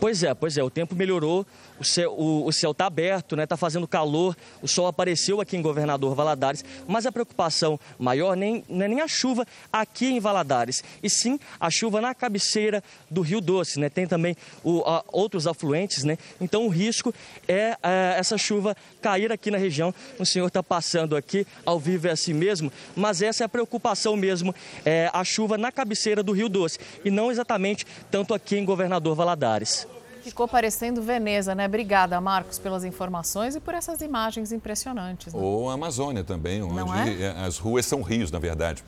Pois 0.00 0.22
é, 0.22 0.32
pois 0.32 0.56
é, 0.56 0.62
o 0.62 0.70
tempo 0.70 0.94
melhorou, 0.94 1.44
o 1.80 1.84
céu 1.84 2.12
o, 2.12 2.46
o 2.46 2.52
céu 2.52 2.70
está 2.70 2.86
aberto, 2.86 3.34
né? 3.34 3.42
Está 3.42 3.56
fazendo 3.56 3.86
calor, 3.86 4.36
o 4.62 4.68
sol 4.68 4.86
apareceu 4.86 5.40
aqui 5.40 5.56
em 5.56 5.62
Governador 5.62 6.14
Valadares, 6.14 6.64
mas 6.86 7.04
a 7.04 7.10
preocupação 7.10 7.80
maior 7.98 8.36
nem, 8.36 8.64
não 8.68 8.84
é 8.84 8.88
nem 8.88 9.00
a 9.00 9.08
chuva 9.08 9.44
aqui 9.72 10.06
em 10.06 10.20
Valadares, 10.20 10.84
e 11.02 11.10
sim 11.10 11.38
a 11.58 11.68
chuva 11.68 12.00
na 12.00 12.14
cabeceira 12.14 12.82
do 13.10 13.22
Rio 13.22 13.40
Doce, 13.40 13.80
né? 13.80 13.88
Tem 13.88 14.06
também 14.06 14.36
o, 14.62 14.82
a, 14.82 15.04
outros 15.08 15.48
afluentes, 15.48 16.04
né? 16.04 16.16
Então 16.40 16.64
o 16.66 16.68
risco 16.68 17.12
é, 17.48 17.76
é 17.82 18.14
essa 18.16 18.38
chuva 18.38 18.76
cair 19.02 19.32
aqui 19.32 19.50
na 19.50 19.58
região. 19.58 19.92
O 20.16 20.24
senhor 20.24 20.46
está 20.46 20.62
passando 20.62 21.16
aqui, 21.16 21.44
ao 21.66 21.80
vivo 21.80 22.06
é 22.06 22.12
assim 22.12 22.32
mesmo, 22.32 22.72
mas 22.94 23.20
essa 23.20 23.42
é 23.42 23.46
a 23.46 23.48
preocupação 23.48 24.16
mesmo, 24.16 24.54
é 24.84 25.10
a 25.12 25.24
chuva 25.24 25.58
na 25.58 25.72
cabeceira 25.72 26.22
do 26.22 26.30
Rio 26.30 26.48
Doce, 26.48 26.78
e 27.04 27.10
não 27.10 27.32
exatamente 27.32 27.84
tanto 28.12 28.32
aqui 28.32 28.56
em 28.56 28.64
Governador 28.64 29.16
Valadares. 29.16 29.87
Ficou 30.28 30.46
parecendo 30.46 31.00
Veneza, 31.00 31.54
né? 31.54 31.64
Obrigada, 31.64 32.20
Marcos, 32.20 32.58
pelas 32.58 32.84
informações 32.84 33.56
e 33.56 33.60
por 33.60 33.74
essas 33.74 34.02
imagens 34.02 34.52
impressionantes. 34.52 35.32
Né? 35.32 35.40
Ou 35.42 35.70
a 35.70 35.72
Amazônia 35.72 36.22
também, 36.22 36.62
onde 36.62 37.22
é? 37.22 37.30
as 37.30 37.56
ruas 37.56 37.86
são 37.86 38.02
rios, 38.02 38.30
na 38.30 38.38
verdade. 38.38 38.84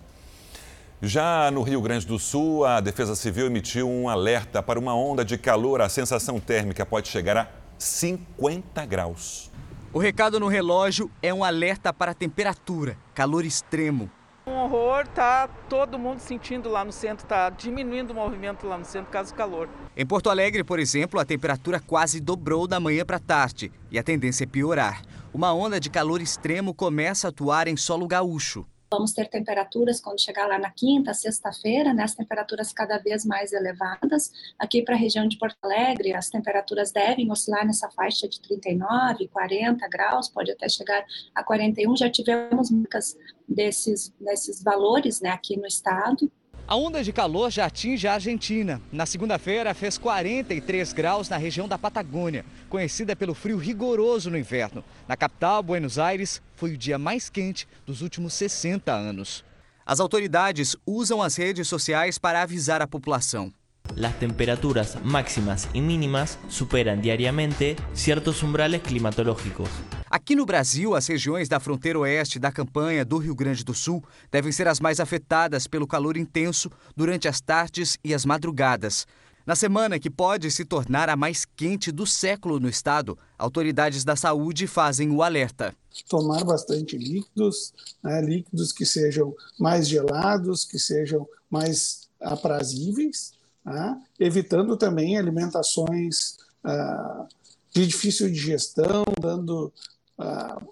Já 1.00 1.50
no 1.50 1.62
Rio 1.62 1.80
Grande 1.80 2.06
do 2.06 2.18
Sul, 2.18 2.66
a 2.66 2.78
Defesa 2.78 3.16
Civil 3.16 3.46
emitiu 3.46 3.88
um 3.88 4.06
alerta 4.06 4.62
para 4.62 4.78
uma 4.78 4.94
onda 4.94 5.24
de 5.24 5.38
calor. 5.38 5.80
A 5.80 5.88
sensação 5.88 6.38
térmica 6.38 6.84
pode 6.84 7.08
chegar 7.08 7.38
a 7.38 7.48
50 7.78 8.84
graus. 8.84 9.50
O 9.94 9.98
recado 9.98 10.38
no 10.38 10.46
relógio 10.46 11.10
é 11.22 11.32
um 11.32 11.42
alerta 11.42 11.90
para 11.90 12.10
a 12.10 12.14
temperatura, 12.14 12.98
calor 13.14 13.46
extremo. 13.46 14.10
Um 14.50 14.64
horror, 14.64 15.06
tá 15.06 15.48
todo 15.68 15.96
mundo 15.96 16.18
sentindo 16.18 16.68
lá 16.68 16.84
no 16.84 16.90
centro, 16.90 17.24
tá 17.24 17.50
diminuindo 17.50 18.10
o 18.10 18.14
movimento 18.14 18.66
lá 18.66 18.76
no 18.76 18.84
centro 18.84 19.06
por 19.06 19.12
causa 19.12 19.32
do 19.32 19.36
calor. 19.36 19.68
Em 19.96 20.04
Porto 20.04 20.28
Alegre, 20.28 20.64
por 20.64 20.80
exemplo, 20.80 21.20
a 21.20 21.24
temperatura 21.24 21.78
quase 21.78 22.18
dobrou 22.18 22.66
da 22.66 22.80
manhã 22.80 23.04
para 23.04 23.20
tarde 23.20 23.70
e 23.92 23.98
a 23.98 24.02
tendência 24.02 24.42
é 24.42 24.48
piorar. 24.48 25.02
Uma 25.32 25.52
onda 25.52 25.78
de 25.78 25.88
calor 25.88 26.20
extremo 26.20 26.74
começa 26.74 27.28
a 27.28 27.30
atuar 27.30 27.68
em 27.68 27.76
solo 27.76 28.08
gaúcho. 28.08 28.66
Vamos 28.92 29.12
ter 29.12 29.28
temperaturas 29.28 30.00
quando 30.00 30.20
chegar 30.20 30.48
lá 30.48 30.58
na 30.58 30.68
quinta, 30.68 31.14
sexta-feira, 31.14 31.94
né, 31.94 32.02
as 32.02 32.16
temperaturas 32.16 32.72
cada 32.72 32.98
vez 32.98 33.24
mais 33.24 33.52
elevadas. 33.52 34.32
Aqui 34.58 34.82
para 34.82 34.96
a 34.96 34.98
região 34.98 35.28
de 35.28 35.38
Porto 35.38 35.56
Alegre, 35.62 36.12
as 36.12 36.28
temperaturas 36.28 36.90
devem 36.90 37.30
oscilar 37.30 37.64
nessa 37.64 37.88
faixa 37.88 38.28
de 38.28 38.40
39, 38.40 39.28
40 39.28 39.88
graus, 39.88 40.28
pode 40.28 40.50
até 40.50 40.68
chegar 40.68 41.04
a 41.32 41.44
41. 41.44 41.96
Já 41.96 42.10
tivemos 42.10 42.68
muitas 42.68 43.16
desses, 43.48 44.12
desses 44.18 44.60
valores 44.60 45.20
né, 45.20 45.30
aqui 45.30 45.56
no 45.56 45.68
estado. 45.68 46.28
A 46.70 46.76
onda 46.76 47.02
de 47.02 47.12
calor 47.12 47.50
já 47.50 47.66
atinge 47.66 48.06
a 48.06 48.14
Argentina. 48.14 48.80
Na 48.92 49.04
segunda-feira 49.04 49.74
fez 49.74 49.98
43 49.98 50.92
graus 50.92 51.28
na 51.28 51.36
região 51.36 51.66
da 51.66 51.76
Patagônia, 51.76 52.44
conhecida 52.68 53.16
pelo 53.16 53.34
frio 53.34 53.58
rigoroso 53.58 54.30
no 54.30 54.38
inverno. 54.38 54.84
Na 55.08 55.16
capital, 55.16 55.64
Buenos 55.64 55.98
Aires, 55.98 56.40
foi 56.54 56.74
o 56.74 56.78
dia 56.78 56.96
mais 56.96 57.28
quente 57.28 57.66
dos 57.84 58.02
últimos 58.02 58.34
60 58.34 58.92
anos. 58.92 59.44
As 59.84 59.98
autoridades 59.98 60.76
usam 60.86 61.20
as 61.20 61.34
redes 61.34 61.66
sociais 61.66 62.18
para 62.18 62.40
avisar 62.40 62.80
a 62.80 62.86
população. 62.86 63.52
Las 63.96 64.14
temperaturas 64.20 64.96
máximas 65.02 65.68
y 65.74 65.80
mínimas 65.80 66.38
superan 66.48 67.02
diariamente 67.02 67.74
ciertos 67.94 68.44
umbrales 68.44 68.82
climatológicos. 68.82 69.68
Aqui 70.10 70.34
no 70.34 70.44
Brasil, 70.44 70.96
as 70.96 71.06
regiões 71.06 71.48
da 71.48 71.60
fronteira 71.60 72.00
oeste 72.00 72.40
da 72.40 72.50
campanha 72.50 73.04
do 73.04 73.16
Rio 73.16 73.32
Grande 73.32 73.62
do 73.62 73.72
Sul 73.72 74.02
devem 74.28 74.50
ser 74.50 74.66
as 74.66 74.80
mais 74.80 74.98
afetadas 74.98 75.68
pelo 75.68 75.86
calor 75.86 76.16
intenso 76.16 76.68
durante 76.96 77.28
as 77.28 77.40
tardes 77.40 77.96
e 78.02 78.12
as 78.12 78.24
madrugadas. 78.24 79.06
Na 79.46 79.54
semana 79.54 80.00
que 80.00 80.10
pode 80.10 80.50
se 80.50 80.64
tornar 80.64 81.08
a 81.08 81.16
mais 81.16 81.44
quente 81.44 81.92
do 81.92 82.04
século 82.08 82.58
no 82.58 82.68
estado, 82.68 83.16
autoridades 83.38 84.02
da 84.02 84.16
saúde 84.16 84.66
fazem 84.66 85.12
o 85.12 85.22
alerta. 85.22 85.72
Tomar 86.08 86.42
bastante 86.42 86.98
líquidos, 86.98 87.72
né, 88.02 88.20
líquidos 88.20 88.72
que 88.72 88.84
sejam 88.84 89.32
mais 89.60 89.86
gelados, 89.86 90.64
que 90.64 90.78
sejam 90.80 91.24
mais 91.48 92.08
aprazíveis, 92.20 93.34
né, 93.64 93.96
evitando 94.18 94.76
também 94.76 95.16
alimentações 95.16 96.36
uh, 96.64 97.28
de 97.72 97.86
difícil 97.86 98.28
digestão, 98.28 99.04
dando 99.20 99.72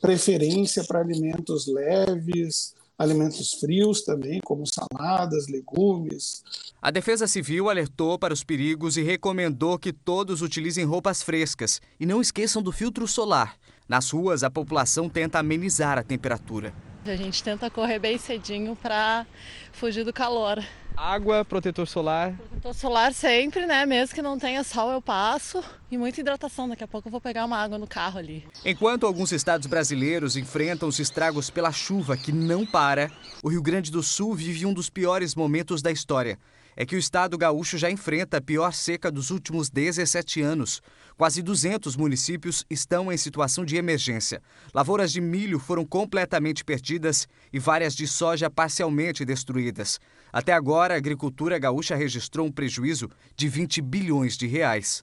preferência 0.01 0.85
para 0.85 1.01
alimentos 1.01 1.67
leves, 1.67 2.75
alimentos 2.99 3.55
frios 3.55 4.03
também, 4.03 4.41
como 4.45 4.65
saladas, 4.67 5.47
legumes. 5.49 6.43
A 6.83 6.91
Defesa 6.91 7.27
Civil 7.27 7.71
alertou 7.71 8.19
para 8.19 8.35
os 8.35 8.43
perigos 8.43 8.97
e 8.97 9.03
recomendou 9.03 9.79
que 9.79 9.93
todos 9.93 10.43
utilizem 10.43 10.85
roupas 10.85 11.23
frescas 11.23 11.81
e 11.99 12.05
não 12.05 12.21
esqueçam 12.21 12.63
do 12.63 12.73
filtro 12.73 13.07
solar. 13.07 13.57
Nas 13.89 14.11
ruas, 14.11 14.43
a 14.43 14.51
população 14.51 15.09
tenta 15.09 15.39
amenizar 15.39 15.97
a 15.97 16.03
temperatura. 16.03 16.75
A 17.05 17.17
gente 17.17 17.43
tenta 17.43 17.71
correr 17.71 17.99
bem 17.99 18.19
cedinho 18.19 18.77
para 18.77 19.27
fugir 19.73 20.05
do 20.05 20.13
calor. 20.13 20.63
Água, 21.01 21.45
protetor 21.45 21.87
solar. 21.87 22.37
Protetor 22.37 22.75
solar 22.75 23.15
sempre, 23.15 23.67
né? 23.67 23.87
Mesmo 23.87 24.17
que 24.17 24.21
não 24.21 24.37
tenha 24.37 24.65
sol, 24.65 24.91
eu 24.91 25.01
passo. 25.01 25.63
E 25.89 25.97
muita 25.97 26.21
hidratação. 26.21 26.69
Daqui 26.69 26.83
a 26.83 26.89
pouco 26.89 27.07
eu 27.07 27.13
vou 27.13 27.21
pegar 27.21 27.45
uma 27.45 27.57
água 27.57 27.79
no 27.79 27.87
carro 27.87 28.19
ali. 28.19 28.45
Enquanto 28.65 29.07
alguns 29.07 29.31
estados 29.31 29.69
brasileiros 29.69 30.37
enfrentam 30.37 30.89
os 30.89 30.99
estragos 30.99 31.51
pela 31.51 31.71
chuva 31.71 32.17
que 32.17 32.33
não 32.33 32.67
para, 32.67 33.13
o 33.45 33.49
Rio 33.49 33.63
Grande 33.63 33.93
do 33.93 34.03
Sul 34.03 34.35
vive 34.35 34.67
um 34.67 34.75
dos 34.75 34.91
piores 34.91 35.37
momentos 35.37 35.81
da 35.81 35.93
história 35.93 36.37
é 36.81 36.87
que 36.87 36.95
o 36.95 36.99
estado 36.99 37.37
gaúcho 37.37 37.77
já 37.77 37.91
enfrenta 37.91 38.37
a 38.37 38.41
pior 38.41 38.73
seca 38.73 39.11
dos 39.11 39.33
últimos 39.33 39.69
17 39.69 40.41
anos. 40.41 40.81
Quase 41.17 41.43
200 41.43 41.97
municípios 41.97 42.65
estão 42.71 43.11
em 43.11 43.17
situação 43.17 43.65
de 43.65 43.75
emergência. 43.75 44.41
Lavouras 44.73 45.11
de 45.11 45.21
milho 45.21 45.59
foram 45.59 45.85
completamente 45.85 46.65
perdidas 46.65 47.27
e 47.53 47.59
várias 47.59 47.97
de 47.97 48.07
soja 48.07 48.49
parcialmente 48.49 49.25
destruídas. 49.25 49.99
Até 50.33 50.53
agora, 50.53 50.95
a 50.95 50.99
agricultura 50.99 51.59
gaúcha 51.59 51.97
registrou 51.97 52.47
um 52.47 52.53
prejuízo 52.53 53.11
de 53.35 53.49
20 53.49 53.83
bilhões 53.83 54.37
de 54.37 54.47
reais. 54.47 55.03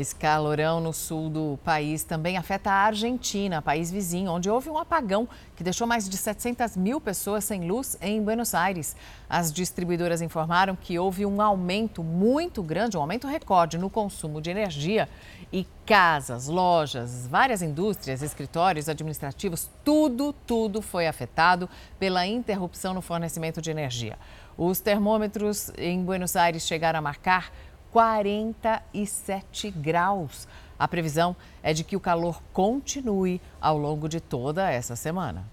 Esse 0.00 0.14
calorão 0.14 0.80
no 0.80 0.94
sul 0.94 1.28
do 1.28 1.58
país 1.62 2.02
também 2.04 2.38
afeta 2.38 2.70
a 2.70 2.84
Argentina, 2.86 3.60
país 3.60 3.90
vizinho, 3.90 4.30
onde 4.30 4.48
houve 4.48 4.70
um 4.70 4.78
apagão 4.78 5.28
que 5.54 5.62
deixou 5.62 5.86
mais 5.86 6.08
de 6.08 6.16
700 6.16 6.74
mil 6.74 6.98
pessoas 6.98 7.44
sem 7.44 7.68
luz 7.68 7.98
em 8.00 8.22
Buenos 8.22 8.54
Aires. 8.54 8.96
As 9.28 9.52
distribuidoras 9.52 10.22
informaram 10.22 10.74
que 10.74 10.98
houve 10.98 11.26
um 11.26 11.42
aumento 11.42 12.02
muito 12.02 12.62
grande, 12.62 12.96
um 12.96 13.00
aumento 13.02 13.26
recorde 13.26 13.76
no 13.76 13.90
consumo 13.90 14.40
de 14.40 14.48
energia 14.48 15.06
e 15.52 15.66
casas, 15.84 16.48
lojas, 16.48 17.26
várias 17.26 17.60
indústrias, 17.60 18.22
escritórios 18.22 18.88
administrativos, 18.88 19.68
tudo, 19.84 20.32
tudo 20.46 20.80
foi 20.80 21.08
afetado 21.08 21.68
pela 21.98 22.26
interrupção 22.26 22.94
no 22.94 23.02
fornecimento 23.02 23.60
de 23.60 23.70
energia. 23.70 24.16
Os 24.56 24.80
termômetros 24.80 25.70
em 25.76 26.02
Buenos 26.02 26.36
Aires 26.36 26.66
chegaram 26.66 26.98
a 26.98 27.02
marcar 27.02 27.52
47 27.92 29.70
graus. 29.70 30.46
A 30.78 30.88
previsão 30.88 31.36
é 31.62 31.72
de 31.72 31.84
que 31.84 31.96
o 31.96 32.00
calor 32.00 32.42
continue 32.52 33.40
ao 33.60 33.76
longo 33.76 34.08
de 34.08 34.20
toda 34.20 34.70
essa 34.70 34.96
semana. 34.96 35.44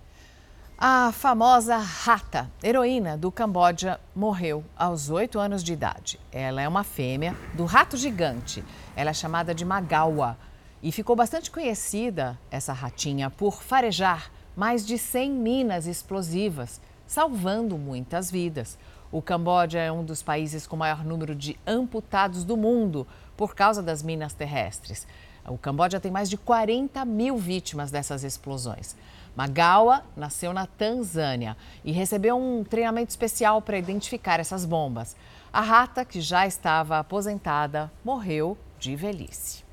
A 0.80 1.12
famosa 1.12 1.78
rata, 1.78 2.52
heroína 2.62 3.18
do 3.18 3.32
Camboja, 3.32 4.00
morreu 4.16 4.64
aos 4.78 5.10
8 5.10 5.40
anos 5.40 5.64
de 5.64 5.74
idade. 5.74 6.20
Ela 6.32 6.62
é 6.62 6.68
uma 6.68 6.84
fêmea 6.84 7.36
do 7.56 7.66
rato 7.66 7.98
gigante. 7.98 8.64
Ela 8.96 9.10
é 9.10 9.14
chamada 9.14 9.56
de 9.56 9.66
Magawa 9.66 10.38
e 10.84 10.92
ficou 10.92 11.16
bastante 11.16 11.50
conhecida, 11.50 12.38
essa 12.52 12.74
ratinha, 12.74 13.32
por 13.32 13.64
farejar 13.64 14.32
mais 14.56 14.86
de 14.86 15.00
100 15.00 15.32
minas 15.32 15.88
explosivas, 15.88 16.80
salvando 17.08 17.76
muitas 17.76 18.30
vidas. 18.30 18.78
O 19.12 19.22
Camboja 19.22 19.80
é 19.80 19.92
um 19.92 20.04
dos 20.04 20.22
países 20.22 20.68
com 20.68 20.76
maior 20.76 21.04
número 21.04 21.34
de 21.34 21.58
amputados 21.66 22.44
do 22.44 22.58
mundo 22.58 23.08
por 23.38 23.56
causa 23.56 23.82
das 23.82 24.04
minas 24.04 24.34
terrestres. 24.34 25.08
O 25.48 25.58
Camboja 25.58 26.00
tem 26.00 26.12
mais 26.12 26.30
de 26.30 26.38
40 26.38 27.06
mil 27.06 27.38
vítimas 27.38 27.90
dessas 27.90 28.24
explosões. 28.24 28.96
Magawa 29.34 30.04
nasceu 30.16 30.52
na 30.52 30.66
Tanzânia 30.66 31.56
e 31.86 31.92
recebeu 31.92 32.36
um 32.38 32.64
treinamento 32.64 33.12
especial 33.12 33.62
para 33.62 33.78
identificar 33.78 34.40
essas 34.40 34.66
bombas. 34.66 35.16
A 35.54 35.62
rata, 35.62 36.04
que 36.04 36.20
já 36.20 36.46
estava 36.46 37.00
aposentada, 37.00 37.90
morreu 38.04 38.58
de 38.78 38.96
velhice. 38.96 39.64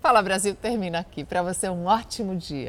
Fala 0.00 0.22
Brasil 0.22 0.54
termina 0.54 1.00
aqui. 1.00 1.24
Para 1.24 1.42
você, 1.42 1.68
um 1.68 1.86
ótimo 1.86 2.36
dia. 2.36 2.66